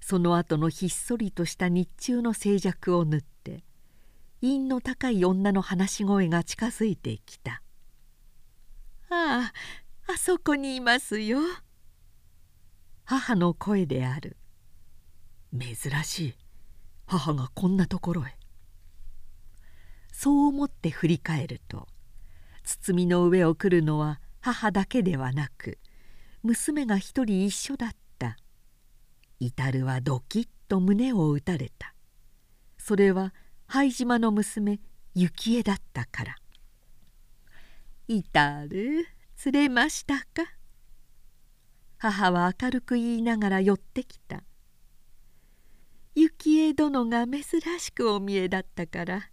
[0.00, 3.64] その後のひっそりとした日中の静寂を縫って
[4.40, 7.62] 陰の高い女の話し声が近づいてきた
[9.10, 9.52] 「あ
[10.08, 11.40] ああそこにいますよ」
[13.04, 14.36] 母の声である。
[15.58, 16.34] 珍しい。
[17.06, 18.37] 母がこんなところへ。
[20.20, 21.86] そう思って振り返ると
[22.64, 25.78] 包みの上を来るのは母だけではなく
[26.42, 28.36] 娘が一人一緒だった。
[29.38, 31.94] 至はドキッと胸を打たれた。
[32.78, 33.32] それは
[33.68, 34.80] 灰島の娘
[35.14, 36.36] 幸恵だったから
[38.08, 40.52] 「至る釣れましたか?」
[41.98, 44.42] 母は明るく言いながら寄ってきた。
[46.16, 47.44] 幸恵殿が珍
[47.78, 49.30] しくお見えだったから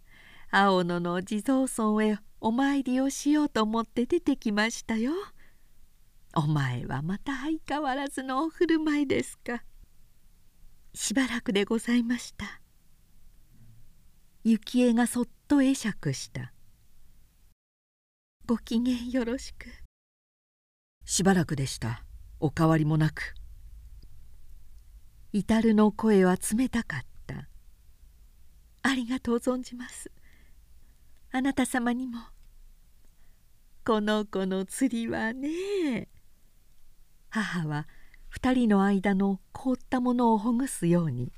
[0.50, 5.12] 青野の地蔵村へお参りをしようと思って出てきましたよ。
[6.34, 9.64] お前はまた相変わらずのお振る舞いですか。
[10.94, 12.60] しばらくでございました。
[14.44, 16.52] 幸恵がそっと会釈した。
[18.46, 19.66] ご機嫌よろしく。
[21.04, 22.04] しばらくでした。
[22.38, 23.34] お変わりもなく。
[25.32, 27.48] 至の声は冷たかった。
[28.82, 30.12] ありがとう存じます。
[31.36, 32.18] あなた様にも
[33.84, 36.08] この子の釣りはね
[37.28, 37.86] 母は
[38.34, 41.34] 2人の間の凍ったものをほぐすように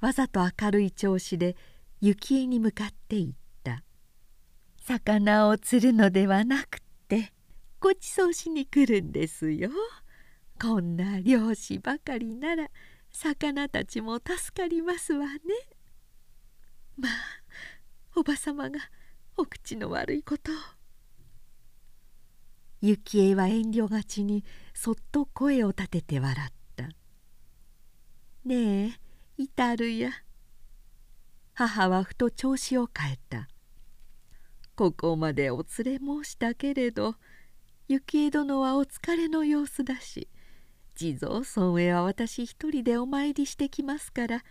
[0.00, 1.56] わざと明るい調子で
[2.00, 3.32] 幸恵に向かって言っ
[3.64, 3.82] た
[4.86, 7.32] 「魚を釣るのではなくって
[7.80, 9.70] ごちそうしに来るんですよ。
[10.62, 12.70] こんな漁師ばかりなら
[13.10, 15.40] 魚たちも助かりますわね。
[16.96, 17.12] まあ
[18.14, 18.78] おばさまが
[19.36, 20.52] お口の悪いこと。
[22.82, 26.88] 幸恵は遠慮がちにそっと声を立てて笑った
[28.44, 28.92] 「ねえ
[29.36, 30.10] いたるや」
[31.52, 33.48] 母はふと調子を変えた
[34.76, 37.16] 「ここまでお連れ申したけれど
[37.86, 40.28] 幸恵殿はお疲れの様子だし
[40.94, 44.44] 地蔵村へは私一人でお参りしてきますから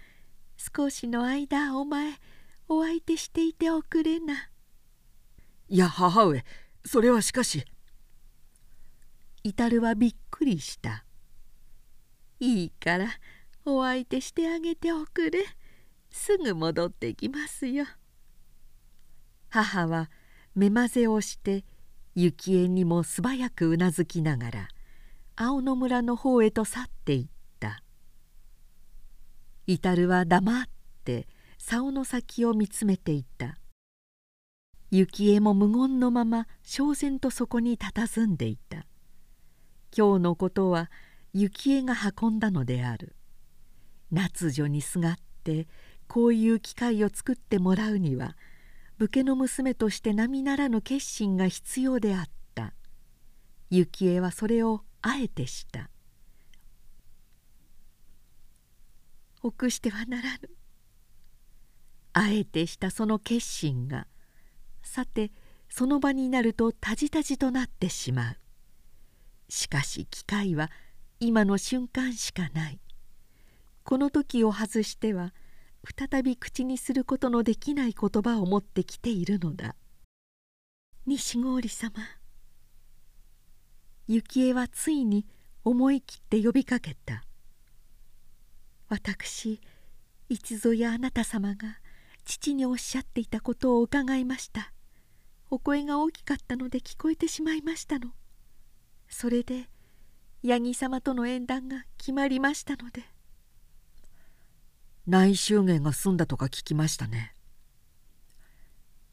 [0.56, 2.13] 少しの間お前
[2.68, 4.52] お相手していておくれな」
[5.69, 6.43] いや母上
[6.84, 7.63] それはしかし。
[9.43, 11.05] 至はびっくりした
[12.41, 13.08] 「いいから
[13.63, 15.45] お相手してあげておくれ。
[16.12, 17.86] すぐ戻ってきますよ」
[19.49, 20.10] 母は
[20.55, 21.63] 目まぜをして
[22.15, 24.67] 幸恵にも素早くうなずきながら
[25.36, 27.27] 青野村の方へと去っていっ
[27.60, 27.84] た。
[29.67, 30.65] 至は黙っ
[31.05, 31.27] て
[31.60, 33.58] 竿の先を見つめていた。
[34.91, 38.86] 幸恵も無言のまま焦然とそこに佇んでいた。
[39.95, 40.89] 今日のことは
[41.34, 43.15] 幸恵が運んだのである。
[44.12, 45.67] 夏女にすがって
[46.08, 48.36] こういう機会を作ってもらうには
[48.97, 52.25] 武家の娘として並ならぬ決心が必要であっ
[52.56, 52.73] た。
[53.69, 55.91] 幸恵はそれをあえてした。
[59.41, 60.49] 臆してはならぬ。
[62.13, 64.08] あえてしたその決心が
[64.89, 65.32] さて
[65.69, 68.38] その場になるとたじたじとなってしまう。
[69.47, 70.71] しかし機会は
[71.19, 72.80] 今の瞬間しかない。
[73.84, 75.32] この時を外しては
[75.84, 79.75] 再び口にすることのできない言葉を持ってきているのだ。
[81.06, 81.91] 西郡様。
[84.08, 85.28] 幸恵はついに
[85.63, 87.23] 思い切って呼びかけた。
[88.88, 89.62] 私
[90.30, 91.78] 一ぞやあなた様が
[92.25, 94.73] 父におっしゃっていたことを伺いました。
[95.52, 98.14] お声が大きかったので聞こえてしまいましたの。
[99.08, 99.68] それで
[100.44, 103.04] 八木様との縁談が決まりましたので。
[105.08, 107.34] 内祝言が済んだとか聞きましたね。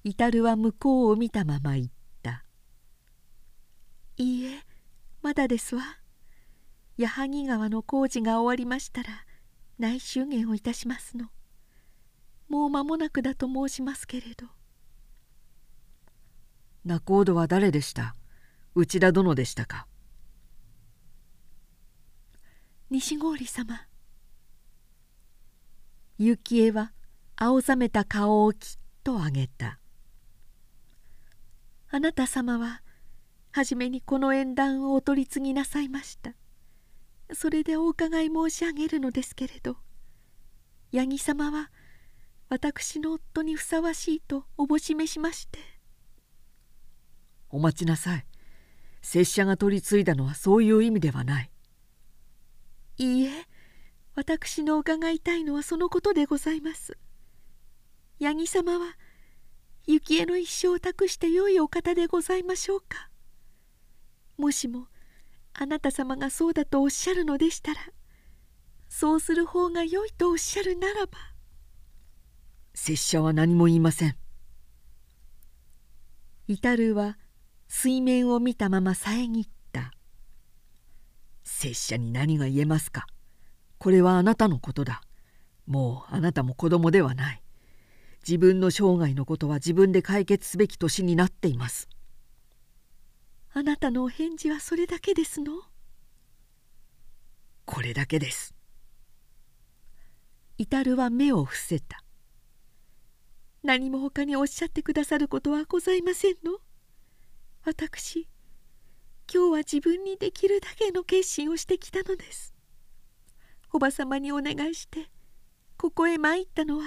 [0.04, 1.86] 至は向こうを見たまま言っ
[2.22, 2.44] た
[4.18, 4.62] 「いいえ
[5.22, 5.82] まだですわ。
[6.96, 9.26] 矢作川の工事が終わりましたら
[9.78, 11.30] 内祝言をいたしますの。
[12.48, 14.46] もう間もなくだと申しますけれど
[16.86, 18.14] 仲人は誰でした？
[18.76, 19.88] 内田殿でしたか？
[22.90, 23.88] 西郡様。
[26.16, 26.92] 幸恵は
[27.34, 29.80] 青ざめた顔をきっと上げた。
[31.90, 32.82] あなた様は
[33.50, 36.34] 初めにこの縁談をお取り次ぎなさいました。
[37.32, 39.76] それでお伺い申し上げるのですけれど。
[40.92, 41.72] 八木様は
[42.48, 45.58] 私の夫にふさわしいとおぼしめしまして。
[47.56, 48.26] お待ちなさい。
[49.02, 51.50] 拙者が取り継いだのはそういう意味ではない。
[52.98, 53.30] いいえ。
[54.14, 56.98] 私の伺いたいのはそのことでございます。
[58.20, 58.96] 八木様は
[59.86, 63.10] 幸恵の一生を託してよいお方でございましょうか。
[64.36, 64.88] もしも
[65.54, 67.80] あなた様がそうだとおっしゃるのでしたら
[68.88, 71.12] そうする方がよいとおっしゃるならば。
[72.74, 74.16] 拙者は何も言いません。
[76.48, 77.18] 至は
[77.68, 79.92] 水面を見たまま遮った。
[81.44, 83.06] 拙者に何が言えますか？
[83.78, 85.02] これはあなたのことだ。
[85.66, 87.42] もうあなたも子供ではない。
[88.26, 91.88] 自分の生涯のことは自分で解決すべき年になっています。
[93.52, 95.52] あなたのお返事はそれだけですの？
[97.64, 98.54] これだけです。
[100.58, 102.02] 至は目を伏せた。
[103.62, 106.58] 何も他におっしゃってくださることはございませんの？
[107.66, 108.28] 私
[109.28, 112.54] 今日は自分にできるだけの決心をしてきたのです。
[113.72, 115.10] おばさまにお願いして
[115.76, 116.84] ここへ参ったのは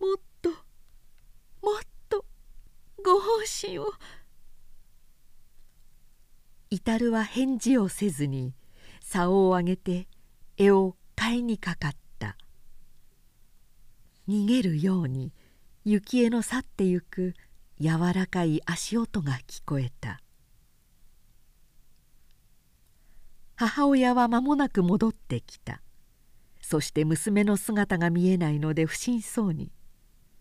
[0.00, 0.60] もっともっ
[2.08, 2.24] と
[3.04, 3.92] ご奉仕を。
[6.70, 8.54] 至は返事をせずに
[9.02, 10.08] 竿を上げて
[10.56, 12.38] 絵を買いにかかった。
[14.26, 15.34] 逃げるように
[15.84, 17.34] 雪への去ってゆく
[17.80, 20.20] 柔らかい足音が聞こえた。
[23.56, 25.82] 母親は間もなく戻ってきた。
[26.60, 29.72] そして娘の姿が見えないので不審そうに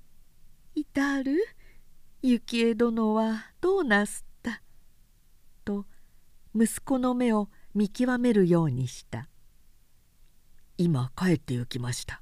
[0.75, 1.37] 「いたる？
[2.21, 4.61] 幸恵殿はどうなすった?」
[5.65, 5.85] と
[6.53, 9.29] 息子の目を見極めるようにした
[10.77, 12.21] 「今帰って行きました」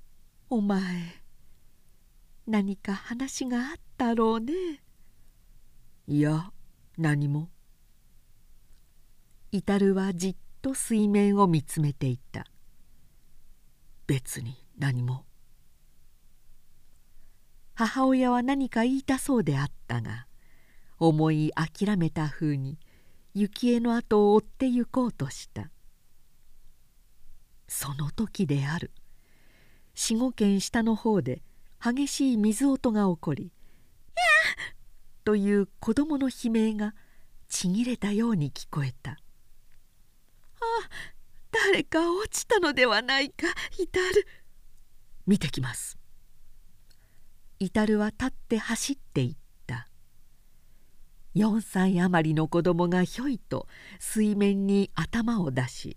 [0.48, 1.19] 「お前
[2.46, 4.52] 何か話があったろうね」
[6.06, 6.52] いや
[6.98, 7.50] 何も。
[9.52, 12.46] 至はじっと水面を見つめていた。
[14.06, 15.24] 別に何も。
[17.74, 20.26] 母親は何か言いたそうであったが
[20.98, 22.78] 思い諦めたふうに
[23.34, 25.70] 幸恵の後を追って行こうとした。
[27.68, 28.90] その時である。
[29.94, 31.42] 四五軒下の方で
[31.82, 33.52] 激しい水音が起こり
[34.14, 34.22] 「や!」
[35.24, 36.94] という子供の悲鳴が
[37.48, 39.16] ちぎれたように聞こえたあ
[41.50, 43.46] 誰か落ちたのではないか
[43.78, 44.26] 至る
[45.26, 45.98] 見てきます。
[47.58, 49.40] 至は立って走っていった。
[51.36, 53.68] 4歳余りの子供がひょいと
[54.00, 55.96] 水面に頭を出し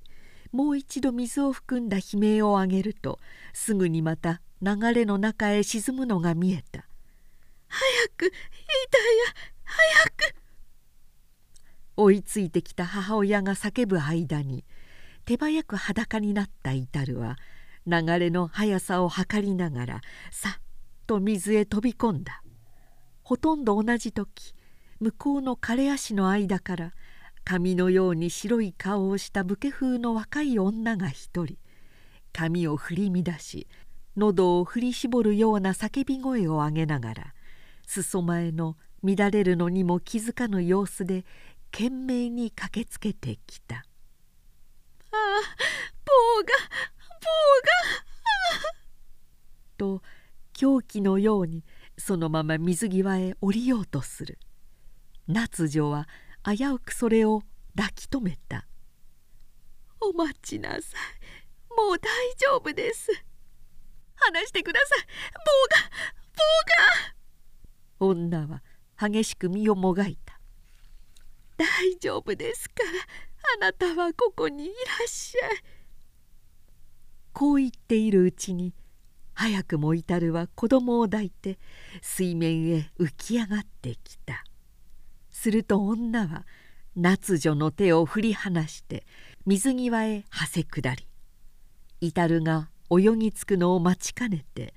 [0.51, 3.19] もう一度水を含んだ悲鳴を上げると
[3.53, 6.85] すぐにまた流れの中へ沈むのが見えた
[7.67, 9.03] 「早くいたや
[9.63, 10.35] 早く!」
[11.97, 14.63] 追いついてきた母親が叫ぶ間に
[15.25, 17.37] 手早く裸になった至は
[17.85, 20.01] 流れの速さを測りながら
[20.31, 20.61] さっ
[21.07, 22.41] と水へ飛び込んだ
[23.21, 24.55] ほとんど同じ時
[24.99, 26.93] 向こうの枯れ足の間から
[27.43, 31.57] 髪のように白い顔をした武家風の若い女が一人
[32.31, 33.67] 髪を振り乱し
[34.15, 37.33] 喉を振り絞るような叫び声を上げながら
[37.85, 41.25] 裾前の乱れるのにも気づかぬ様子で
[41.71, 43.77] 懸命に駆けつけてきた。
[43.77, 43.85] あ
[46.05, 46.53] 棒が
[47.07, 47.27] 棒
[47.65, 47.73] が
[49.77, 50.01] と
[50.53, 51.63] 狂気のように
[51.97, 54.37] そのまま水際へ降りようとする。
[55.27, 56.07] 夏女は
[56.43, 57.41] 危うくそれを
[57.75, 58.67] 抱き留めた
[59.99, 60.81] 「お待ちなさい。
[61.75, 63.09] もう大丈夫です
[64.15, 65.05] 話してください。
[65.33, 65.43] 棒
[65.75, 65.81] が
[67.99, 68.63] 棒が」女は
[68.97, 70.39] 激しく身をもがいた
[71.57, 72.83] 「大丈夫ですか？
[72.83, 72.89] ら
[73.55, 74.73] あなたはここにいら
[75.05, 75.63] っしゃい」
[77.33, 78.73] こう言っているうちに
[79.33, 81.57] 早くも至は子供を抱いて
[82.01, 84.43] 水面へ浮き上がってきた。
[85.31, 86.45] すると女は
[86.95, 89.05] 夏女の手を振り離して
[89.47, 91.07] 水際へはせ下り。
[92.01, 94.73] 至が泳ぎつくのを待ちかねて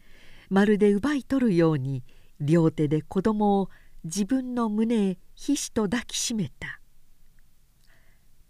[0.48, 2.04] まるで奪い取るように
[2.40, 3.70] 両手で子供を
[4.04, 6.80] 自分の胸へひしと抱きしめた。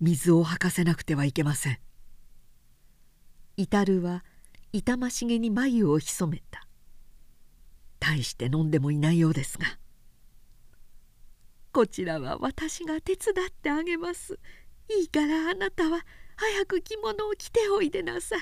[0.00, 1.78] 水を吐かせなくてはいけません。
[3.56, 4.24] 至は
[4.72, 6.68] 痛ましげに眉を潜めた。
[7.98, 9.64] 大して飲んでもいないようですが。
[11.72, 14.38] こちらは私が手伝ってあげます。
[14.90, 16.04] いいからあなたは
[16.36, 18.40] 早く着物を着ておいでなさい。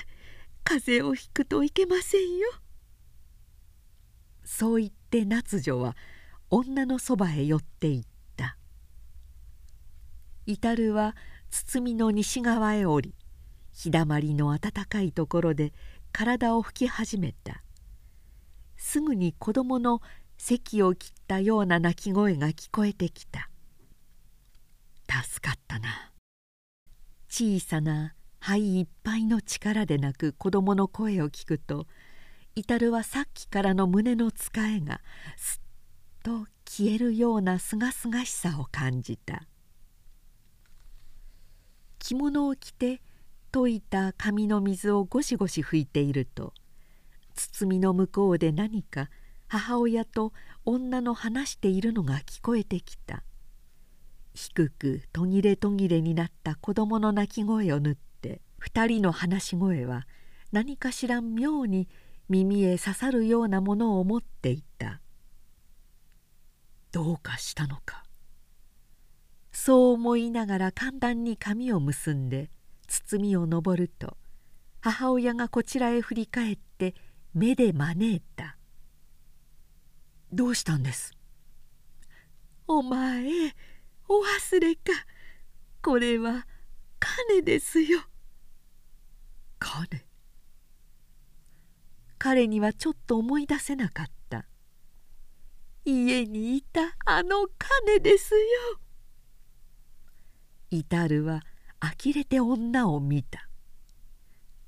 [0.65, 2.47] 風邪をひくといけませんよ。
[4.43, 5.95] そう言って夏女は
[6.49, 8.03] 女のそばへ寄っていっ
[8.35, 8.57] た。
[10.47, 11.15] 至は
[11.51, 13.15] 包みの西側へ降り
[13.73, 15.71] 日だまりの暖かいところで
[16.11, 17.61] 体を拭き始めた。
[18.75, 20.01] すぐに子供の
[20.37, 23.51] 咳を切ったような鳴き声が聞こえてきた。
[25.07, 26.11] 助かったな。
[27.29, 31.87] 小さな肺いっぱいの力で泣く子供の声を聞くと
[32.53, 35.01] 至はさっきからの胸のつかえが
[35.35, 39.47] すっと消えるようなすがすがしさを感じた。
[41.97, 43.01] 着物を着て
[43.51, 46.53] 溶いた紙の水をゴシゴシ拭いていると
[47.33, 49.09] 包みの向こうで何か
[49.47, 50.33] 母親と
[50.65, 53.23] 女の話しているのが聞こえてきた。
[54.35, 57.95] 低く途切れ途切れになった子供の泣き声を縫っ
[58.65, 60.07] て二人の話し声は
[60.51, 61.87] 何かしら妙に
[62.29, 65.01] 耳へ刺さるようなものを持っていた。
[66.91, 68.03] どうかしたのか。
[69.51, 72.49] そう思いながら簡単に髪を結んで
[72.87, 74.17] 包みを登ると
[74.81, 76.93] 母親がこちらへ振り返って
[77.33, 78.57] 目で招いた
[80.33, 81.13] 「どうしたんです?」
[82.67, 83.55] 「お前
[84.07, 84.91] お忘れか。
[85.81, 86.47] これは
[86.99, 88.01] 金ですよ」
[89.59, 90.03] 金
[92.17, 94.45] 彼にはちょっと思い出せなかった。
[95.85, 98.39] 家にいたあの金ですよ。
[100.71, 101.41] 至るは
[101.79, 103.47] 呆れて女を見た。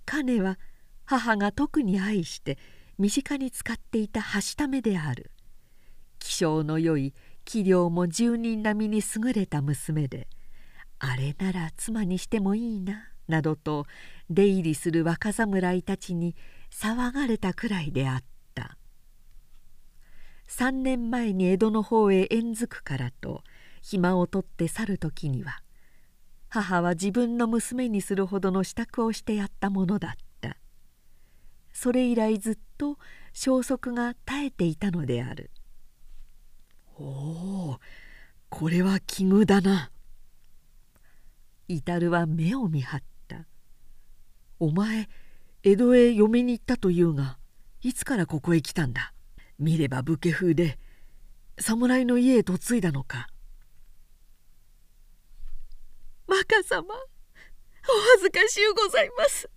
[0.06, 0.60] 彼は
[1.06, 2.58] 母が特に愛して
[2.98, 5.32] 身近に使っていたはしためである。
[6.20, 7.14] 気性のよい
[7.46, 10.28] 器量も住人並みに優れた娘で
[11.00, 13.10] あれなら妻にしてもいいな。
[13.28, 13.86] などと
[14.30, 16.36] 出入りする若侍たちに
[16.72, 18.24] 騒がれたくらいであっ
[18.54, 18.78] た。
[20.48, 23.44] 3年前に江戸の方へ縁づくからと
[23.82, 25.62] 暇を取って去る時には
[26.50, 30.58] 母は自分の娘にするほどの支度をしてやったものだった。
[31.74, 32.98] それ以来ずっと
[33.34, 35.52] 消息が絶えていたのである。
[36.98, 37.80] おお
[38.50, 39.92] これは奇遇だな。
[41.68, 43.06] 至は目を見張った
[44.60, 45.10] 「お前
[45.64, 47.38] 江戸へ嫁に行ったというが
[47.82, 49.14] いつからここへ来たんだ？
[49.60, 50.80] 見れば武家風で
[51.60, 53.28] 侍の家へ嫁いだのか」
[56.28, 56.98] 若様お
[58.16, 59.50] 恥ずかしゅうございます。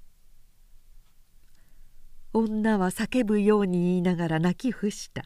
[2.32, 5.24] 女は叫ぶように言いながら泣き伏した。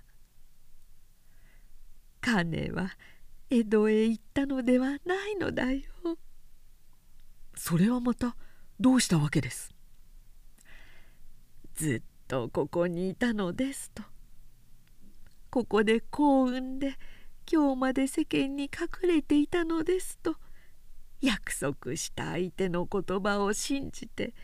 [2.22, 2.96] 金は
[3.50, 5.82] 江戸へ行ったのではないのだよ。
[7.54, 8.36] それはまた
[8.84, 9.72] どうしたわけです？
[11.74, 14.02] ずっとここにいたのですと。
[15.48, 16.98] ここで幸運で
[17.50, 20.36] 今日まで世間に隠れていたのですと。
[21.22, 24.34] 約束した相手の言葉を信じて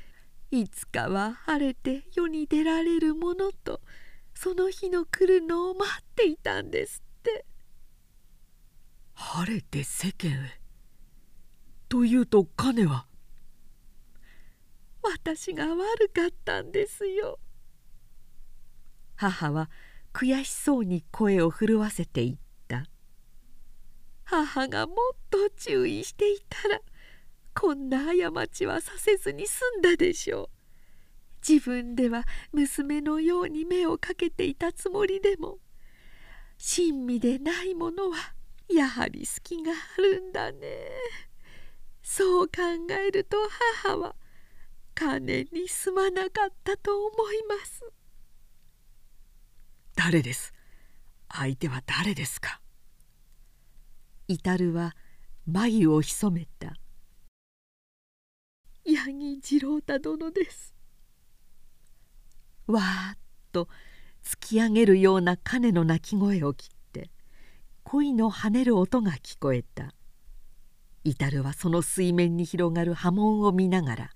[0.50, 3.82] いつかは晴れて世に出られるものと
[4.34, 7.44] その日の来るのを待っていたんですって。
[9.12, 10.58] 晴れて世間へ？
[11.90, 13.04] というと彼は？
[15.02, 17.38] 私が悪かったんですよ。
[19.16, 19.70] 母は
[20.12, 22.38] 悔しそうに声を震わせていっ
[22.68, 22.84] た。
[24.24, 24.96] 母がもっ
[25.30, 26.80] と注意していたら
[27.54, 30.48] こんな過ちはさせずに済んだでしょう。
[31.46, 35.58] 自分では娘のように目をかけていたつもりでも
[36.58, 38.34] 親身でないものは
[38.68, 40.90] やはり隙があるんだね。
[42.02, 42.52] そう考
[43.06, 43.36] えると
[43.84, 44.14] 母は
[45.00, 47.90] 金にすまなかったと思います。
[49.96, 50.52] 誰です？
[51.30, 52.60] 相手は誰ですか？
[54.28, 54.42] 至
[54.72, 54.94] は
[55.46, 56.74] 眉を潜めた。
[58.84, 60.74] 八木次郎太殿です。
[62.66, 63.18] わーっ
[63.52, 63.68] と
[64.22, 67.10] 突き上げるような鐘の鳴き声を切って
[67.84, 69.94] 恋の跳ねる音が聞こえた。
[71.04, 74.10] 至はその水面に広がる波紋を見ながら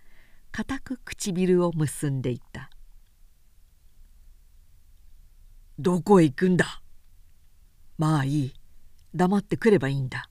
[0.57, 2.71] 固く唇を結んでいた
[5.81, 6.81] 「どこへ行くんだ？
[7.99, 8.55] まあいい。
[9.13, 10.31] 黙ってくればいいんだ。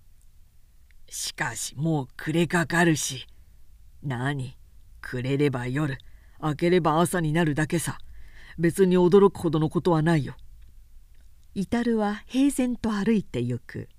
[1.09, 3.27] しかしもう暮れかかるし。
[4.01, 4.57] 何？
[5.01, 5.97] 暮れれば夜。
[6.41, 7.97] 明ければ朝になるだけさ。
[8.57, 10.37] 別に驚くほどのことはないよ」
[11.53, 13.89] 至は平然と歩いてゆく。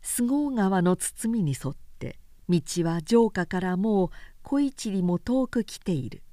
[0.00, 2.18] 菅生川の包みに沿って
[2.48, 4.10] 道は城下からもう
[4.50, 6.24] 小一里も遠く来ている。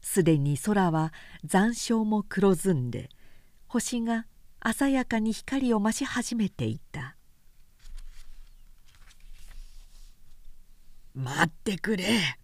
[0.00, 1.12] すでに空は
[1.44, 3.10] 残照も黒ずんで
[3.66, 4.24] 星が
[4.74, 7.14] 鮮やかに光を増し始めていた
[11.14, 12.38] 「待ってくれ!」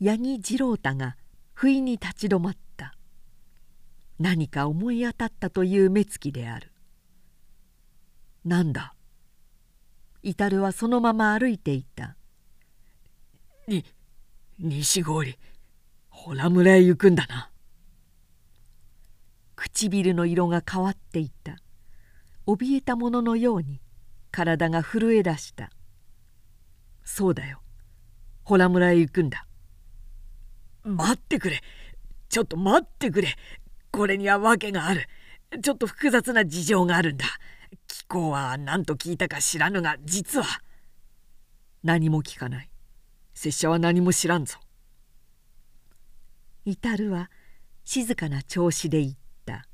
[0.00, 1.18] 八木次郎太が
[1.52, 2.94] 不意に立ち止まった。
[4.18, 6.72] 何か思い当たったという目つきである
[8.46, 8.94] 「なんだ?」
[10.24, 12.16] 至はそのまま歩いていた
[13.68, 13.84] 「に
[14.58, 15.36] 西郡
[16.10, 17.50] 洞村へ行くんだな」
[19.54, 21.56] 唇の色が変わっていた。
[22.48, 23.82] 怯えたもののように
[24.30, 25.70] 体が震え出した
[27.04, 27.60] 「そうだよ。
[28.44, 29.46] 洞村へ行くんだ」
[30.82, 31.60] 待ってくれ。
[32.30, 33.36] ちょっと待ってくれ。
[33.90, 35.06] これには訳がある。
[35.62, 37.26] ちょっと複雑な事情があるんだ。
[37.86, 40.46] 貴公は何と聞いたか知らぬが実は
[41.82, 42.70] 何も聞かない。
[43.40, 44.56] 拙者は何も知らんぞ。
[46.64, 47.30] 至るは
[47.84, 49.12] 静かな調子で言っ
[49.46, 49.64] た。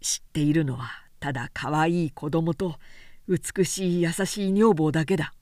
[0.00, 2.76] 知っているのはただ可愛いい子供と
[3.26, 5.34] 美しい優しい女房だけだ。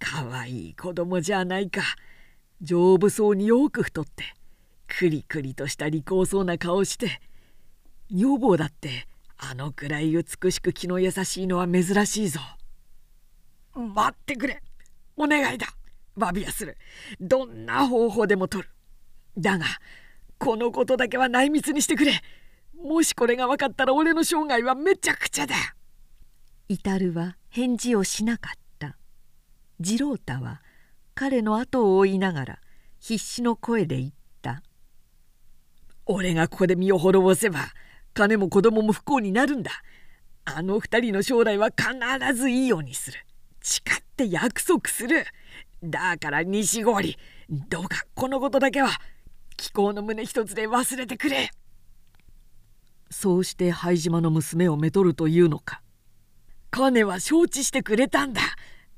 [0.00, 1.82] 可愛いい子供じゃないか。
[2.60, 4.24] 丈夫そうによく太って
[4.88, 7.20] クリクリとした利口そうな顔して
[8.10, 9.06] 女房だって
[9.38, 12.40] あのくらい美しく気の優しいのは珍しいぞ。
[13.72, 14.60] 待ってくれ。
[15.16, 15.66] お願いだ。
[16.16, 16.76] バビアする。
[17.20, 18.70] どんな方法でも取る。
[19.36, 19.66] だが
[20.38, 22.12] このことだけは内密にしてくれ。
[22.82, 25.54] もしこれが分かったら俺の生涯はめちゃくちゃだ。
[26.68, 28.96] 至は返事をしなかった。
[29.82, 30.62] 次郎太は
[31.14, 32.58] 彼の後を追いながら
[32.98, 34.10] 必死の声で言っ
[34.42, 34.62] た
[36.06, 37.72] 「俺がここで身を滅ぼせば
[38.14, 39.70] 金も子供も不幸になるんだ。
[40.44, 43.18] あの二人の将来は必ずいいようにする。
[43.60, 45.26] 誓っって約束する。
[45.82, 47.14] だから西郡
[47.68, 48.88] どうかこのことだけは
[49.58, 51.50] 気候の胸一つで忘れてくれ。
[53.10, 55.82] そうして灰島の娘をめとるというのか。
[56.70, 58.40] 金は承知してくれたんだ。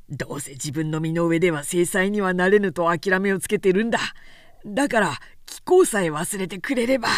[0.08, 3.98] どうせ自分の身の上では制裁にはなれぬと諦めをつけてるんだ。
[4.64, 7.08] だから気候さえ忘れてくれれば。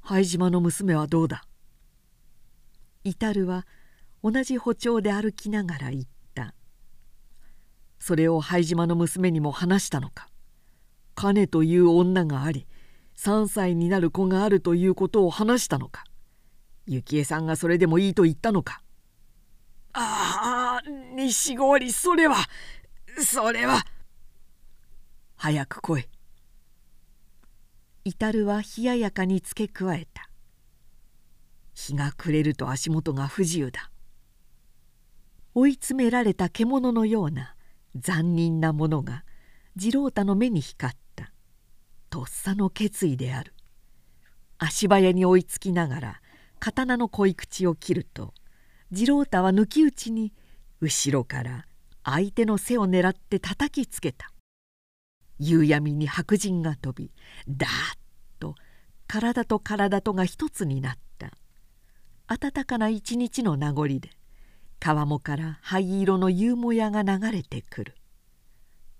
[0.00, 1.44] 灰島の娘はどうだ？
[3.04, 3.66] 至は
[4.22, 6.04] 同じ歩調で歩きながら言っ
[8.06, 10.28] それを灰島の娘にも話したのか。
[11.14, 12.66] 金という女があり
[13.16, 16.04] 3歳になる子があるということを話したのか。
[16.86, 18.82] 幸恵さんがそれでもいいと言ったのか。
[19.94, 22.36] ああ西郡それは
[23.22, 23.82] それは。
[25.36, 26.08] 早く来い。
[28.04, 30.28] 至るは冷ややかに付け加えた。
[31.72, 33.90] 日が暮れると足元が不自由だ。
[35.54, 37.54] 追い詰められた獣のような
[37.96, 39.24] 残忍なものが
[39.78, 41.32] 次郎太の目に光った。
[42.10, 43.54] とっさの決意である。
[44.58, 46.20] 足早に追いつきながら
[46.60, 48.32] 刀の恋口を切ると
[48.92, 50.32] 次郎太は抜き打ちに
[50.80, 51.66] 後ろから
[52.04, 54.30] 相手の背を狙って叩きつけた。
[55.38, 57.10] 夕闇に白人が飛び
[57.48, 57.72] ダーッ
[58.38, 58.54] と
[59.08, 61.32] 体と体とが一つになった。
[62.26, 64.10] 暖かな一日の名残で
[64.84, 67.94] 川面から灰色の夕もやが流れてくる。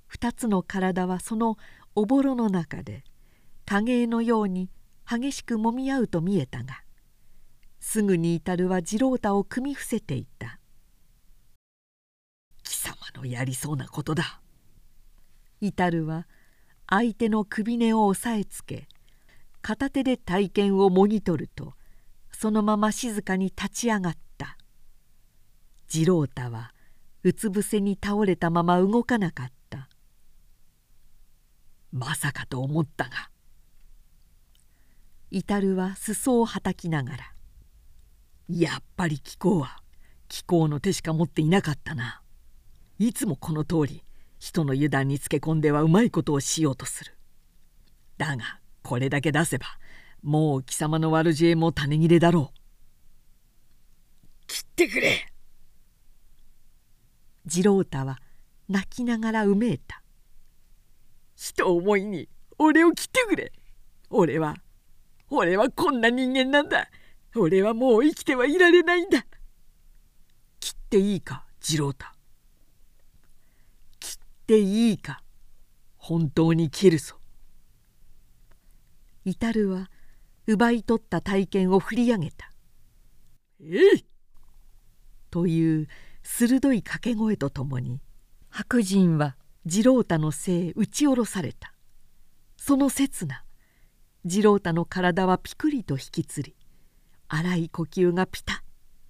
[0.07, 1.59] 二つの体はその
[1.95, 3.05] おぼろの中で
[3.67, 4.71] 影絵のように
[5.07, 6.81] 激しくもみ合うと見えたが
[7.81, 10.59] すぐに至るは次郎太を組み伏せていた。
[12.63, 14.41] 貴様のやりそうなことだ。
[15.61, 16.27] 至るは
[16.89, 18.89] 相手の首根を押さえつけ
[19.61, 21.75] 片手で体験をもぎ取ると
[22.33, 24.24] そのまま静かに立ち上がった。
[25.87, 26.73] 次郎太は
[27.23, 29.89] うつ伏せに倒れたまま動かなかった。
[31.93, 33.31] まさかと思ったが
[35.31, 37.35] 至は裾をはたきながら
[38.49, 39.79] やっぱり貴公は
[40.29, 42.21] 貴公の手しか持っていなかったな。
[42.99, 44.05] いつもこの通り
[44.39, 47.17] 人の油断につけ込んではうまいことをしようとする。
[48.19, 49.67] だがこれだけ出せば
[50.23, 52.61] もう貴様の悪知恵も種切れだろう。
[54.47, 55.34] 切ってくれ!
[57.49, 58.19] 次郎太は
[58.69, 60.03] 泣きながらうめいた。
[61.37, 62.29] 人思いに
[62.59, 63.53] 俺を切ってくれ。
[64.11, 64.57] 俺は
[65.31, 66.89] 俺はこんな人間なんだ。
[67.37, 69.27] 俺はもう生きてはいられないんだ。
[70.61, 72.07] 切っていいか次郎太。
[73.99, 74.17] 切っ
[74.47, 75.23] ていいか
[75.97, 77.17] 本当に切るぞ。
[79.25, 79.91] 至は
[80.47, 82.53] 奪い取った体験を振り上げた
[83.61, 84.07] 「えい!」
[85.31, 85.89] という
[86.25, 88.01] 鋭い掛け声とともに
[88.49, 89.37] 白人は
[89.69, 91.73] 次郎太の背へ打ち下ろされた。
[92.57, 93.45] その刹那
[94.27, 96.57] 次郎太の体はピクリと引きつり
[97.29, 98.57] 荒い呼吸がピタッ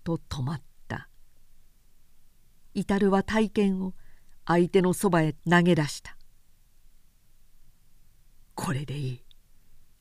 [0.04, 1.08] と止まった。
[2.74, 3.94] 至は体験を
[4.44, 6.16] 相手のそばへ投げ出した
[8.56, 9.24] 「これでいい。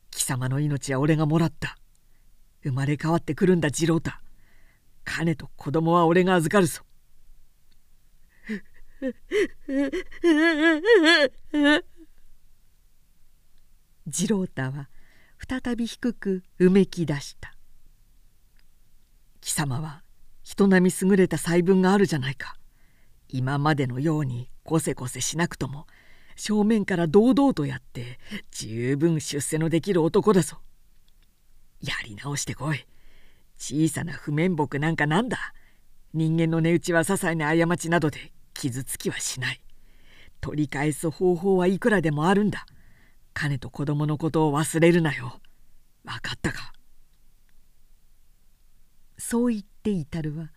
[0.10, 1.78] 貴様の命は俺がもらった。
[2.64, 4.12] 生まれ変わってくるんだ次郎太
[5.04, 6.82] 金と子供は俺が預かるぞ
[14.10, 14.90] 次郎太は
[15.38, 17.58] 再び低くうめき出した。
[19.42, 20.04] 貴様は
[20.42, 22.56] 人並み優れた細分があるじゃないか。
[23.28, 25.88] 今までのようにこせこせしなくとも
[26.36, 28.20] 正面から堂々とやって
[28.52, 30.60] 十分出世のできる男だぞ。
[31.82, 32.86] やり直してこい。
[33.58, 35.54] 小さな不面目なんかなんだ。
[36.14, 39.62] 人間の値打ちは些細な過ちなどで傷つきはしない。
[40.42, 42.66] 取り返す方法はいくらでもあるんだ。
[43.34, 45.40] 金と子供のことを忘れるなよ。
[46.04, 46.74] 分かったか？
[49.18, 50.52] そう言って至るは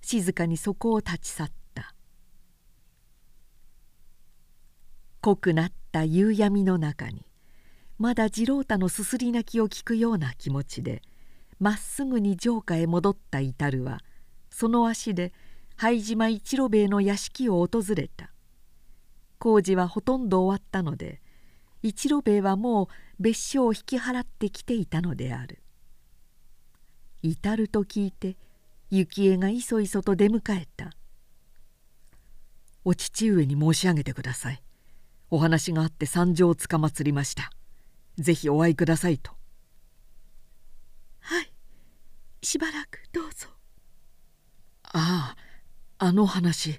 [0.00, 1.94] 静かにそこを立ち去った。
[5.20, 7.26] 濃くなった夕闇の中に
[7.98, 11.02] まだ次郎太のすすり泣きを聞くような気持ちで
[11.58, 14.00] まっすぐに城下へ戻った至るは
[14.50, 15.32] その足で
[15.76, 18.32] 灰島一路兵衛の屋敷を訪れた。
[19.38, 21.20] 工事はほとんど終わったので
[21.82, 22.88] 一路兵衛はもう
[23.20, 25.62] 別所を引き払ってきていたのである。
[27.22, 28.36] 至ると聞いて
[28.90, 30.90] 幸恵がいそいそと出迎えた。
[32.84, 34.62] お父上に申し上げてください。
[35.30, 37.50] お話があって参上をつかまつりました。
[38.16, 39.32] ぜひお会いくださいと。
[41.20, 41.52] はい。
[42.42, 43.48] しばらくどうぞ。
[44.84, 45.45] ああ
[45.98, 46.78] あの話。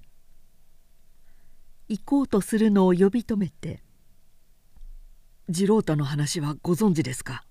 [1.89, 3.81] 行こうとするのを呼び止めて
[5.51, 7.43] 「次郎太の話はご存知ですか?」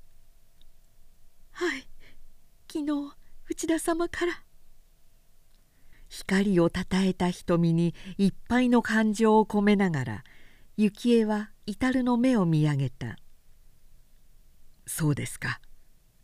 [1.51, 1.89] はい。
[2.71, 3.17] 昨日
[3.49, 4.45] 内田様から。
[6.09, 10.25] 光をたたえた瞳にいっぱいの感情を込めながら
[10.77, 13.19] 幸恵は至の目を見上げた
[14.87, 15.61] 「そうですか。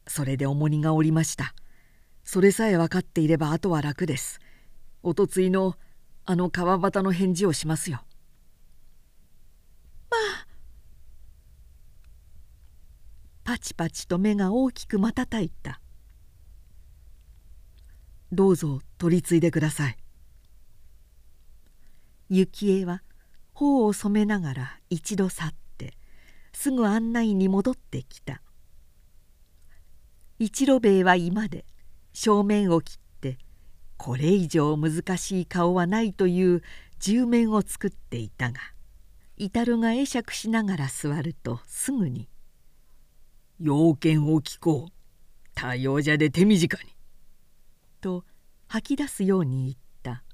[0.07, 1.53] それで重荷が下りました。
[2.25, 4.39] それさえ分かっていればあとは楽です
[5.03, 5.77] おとついの
[6.25, 8.05] あの川端の返事をしますよ」
[10.11, 10.47] まあ
[13.45, 15.81] パチパチと目が大きく瞬いた。
[18.31, 19.99] どうぞ取り継いでください。
[22.31, 23.03] 幸恵は
[23.53, 25.93] 頬を染めながら一度去って
[26.55, 28.41] すぐ案内に戻ってきた。
[30.39, 31.67] 一路兵衛は今で
[32.15, 32.99] 正面を切っ
[34.05, 36.63] これ以上難しい顔はないという
[36.99, 38.59] 十面を作っていたが
[39.37, 42.29] 至が会釈しながら座るとすぐに
[43.63, 44.93] 「要件を聞こう。
[45.55, 46.97] 多様じゃで手短に」
[48.03, 48.25] と
[48.67, 50.25] 吐き出すように言った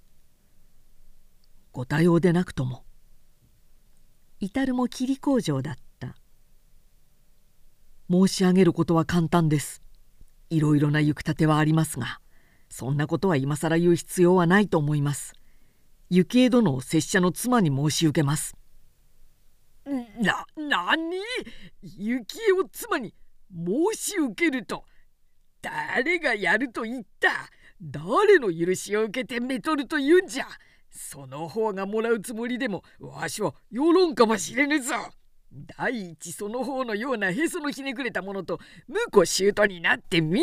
[1.73, 2.87] 「ご多様でなくとも」
[4.41, 6.17] 至も霧工場だった
[8.09, 9.83] 申し上げることは簡単です。
[10.49, 12.19] いろいろな行く立てはありますが
[12.69, 15.35] そんなことは今更言う必要はないと思います。
[16.11, 18.57] 幸恵殿を拙者の妻に申し受けます。
[19.87, 21.19] な何？
[21.83, 23.15] 幸恵を妻に
[23.51, 24.85] 申し受けると
[25.63, 27.31] 誰がやると言った？
[27.81, 30.45] 誰の許しを受けてめとると言うんじゃ？
[30.91, 34.95] その方がもらうつもりでもわしは世論かもしれぬぞ。
[35.53, 40.43] 第一その方のようなへそのひねくれたものと婿姑になってみ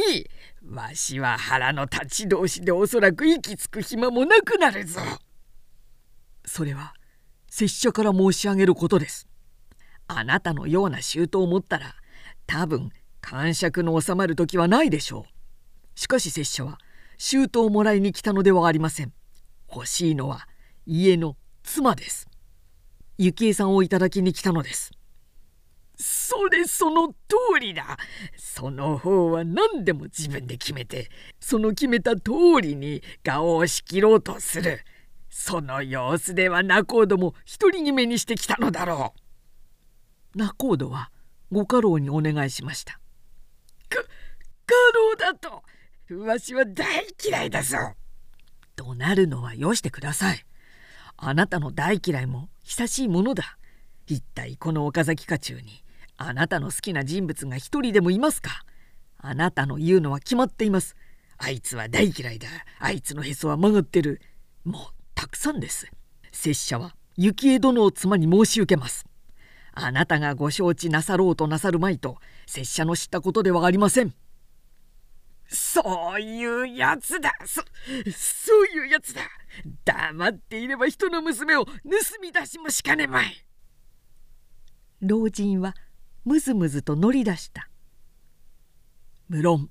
[0.67, 5.01] わしは腹の立ち同士でおそらく息つく暇もなくなるぞ。
[6.45, 6.93] それは
[7.49, 9.27] 拙者から申し上げることです。
[10.07, 11.95] あなたのような姑を持ったら
[12.47, 12.91] 多分
[13.21, 15.99] 感触の収まる時はないでしょう。
[15.99, 16.79] しかし拙者は
[17.17, 19.13] 舅をもらいに来たのではありません。
[19.71, 20.47] 欲しいのは
[20.85, 22.27] 家の妻です。
[23.17, 24.91] 幸恵さんをいただきに来たのです。
[25.97, 27.15] それその通
[27.59, 27.97] りだ。
[28.37, 32.31] その方は何でも自分で決めてその決めた通
[32.61, 34.79] りに顔を仕切ろうとする。
[35.29, 39.13] その様子では仲人も独り決めにしてきたのだろ
[40.35, 40.37] う。
[40.37, 41.11] 仲人は
[41.51, 42.93] ご家老にお願いしました。
[43.89, 44.01] か
[44.65, 45.63] 家老だと
[46.25, 47.77] わしは大嫌いだぞ。
[48.75, 50.45] 怒鳴るのはよしてください。
[51.17, 53.57] あなたの大嫌いも久しいものだ。
[54.07, 55.84] 一体この岡崎家中に。
[56.17, 58.63] あなたの好きな人物が一人でもいますか？
[59.17, 60.95] あなたの言うのは決まっています。
[61.37, 62.47] あいつは大嫌いだ。
[62.79, 64.21] あいつのへそは曲がってる。
[64.63, 64.81] もう
[65.13, 65.91] たくさんです。
[66.31, 69.05] 拙者は幸恵殿を妻に申し受けます。
[69.73, 74.13] あなたがご承知なさろうとなさるまいと拙者の知ったことではありません。
[75.47, 77.33] そういうやつだ。
[77.45, 77.61] そ
[78.11, 79.21] そういうやつだ。
[79.83, 81.71] 黙っていれば人の娘を盗
[82.21, 83.45] み出しもしかねまい。
[85.01, 85.75] 老人は
[86.25, 87.69] むずむずと乗り出した。
[89.29, 89.69] 無論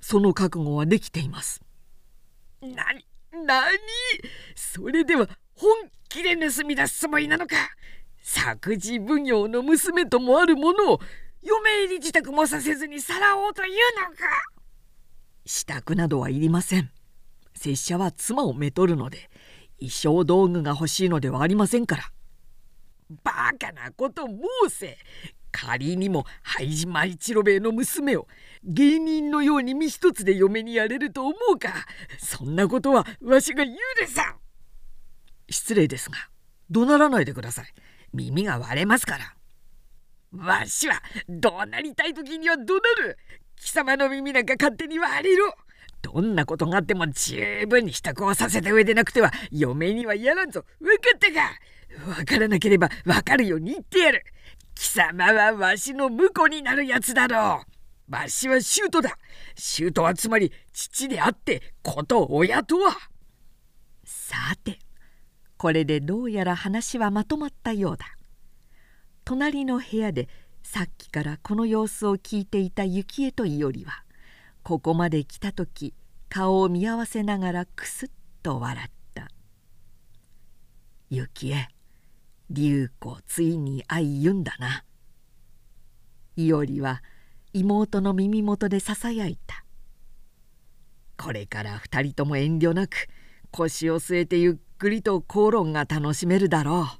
[0.00, 1.62] その覚悟はできています。
[2.62, 2.74] 何
[3.46, 3.78] 何
[4.56, 5.70] それでは本
[6.08, 7.54] 気で盗み出すつもりなのか。
[8.22, 11.00] 作事奉行の娘ともあるものを
[11.42, 13.70] 嫁入り自宅もさせずにさらおうという
[14.08, 14.22] のか。
[15.44, 16.90] 支度などはいりません。
[17.54, 19.30] 拙者は妻をめとるので
[19.78, 22.10] 衣装道具が欲しいのではありませんから。
[23.22, 24.34] バカなこと申
[24.70, 24.96] せ
[25.52, 28.28] 仮にも灰島一郎兵衛の娘を
[28.62, 31.86] 芸人のように身一つで嫁にやれると思うか
[32.18, 34.36] そんなことはわしが言うでさ
[35.48, 36.16] 失礼ですが
[36.70, 37.66] 怒鳴らないでください。
[38.12, 39.34] 耳が割れますから。
[40.32, 43.18] わしは怒鳴りたい時には怒鳴る。
[43.56, 45.52] 貴様の耳なんか勝手に割れろ。
[46.02, 50.64] どんなことがあっても十分に支度をさせた上でなくては嫁にはやらんぞ。
[50.80, 51.50] 分かったか。
[52.14, 54.24] 分からなければ分かるように言ってやる。
[54.80, 57.60] 貴様はわしの婿になるやつだろ
[58.08, 58.12] う。
[58.12, 59.18] わしは舅だ。
[59.54, 62.96] 舅はつまり父であって子と親とは。
[64.04, 64.78] さて
[65.58, 68.06] これでどうやら話はまとまったようだ。
[69.26, 70.30] 隣の部屋で
[70.62, 74.02] さっきからこの様子を聞いていた幸恵といよりは
[74.62, 75.92] ここまで来た時
[76.30, 78.10] 顔を見合わせながらくすっ
[78.42, 79.28] と笑った。
[81.10, 81.68] ゆきえ
[82.50, 84.84] 竜子ついに愛言うんだな」
[86.36, 87.02] 伊織は
[87.52, 89.64] 妹の耳元でささやいた
[91.16, 93.08] 「これから二人とも遠慮なく
[93.50, 96.99] 腰を据えてゆっくりと口論が楽しめるだろう」。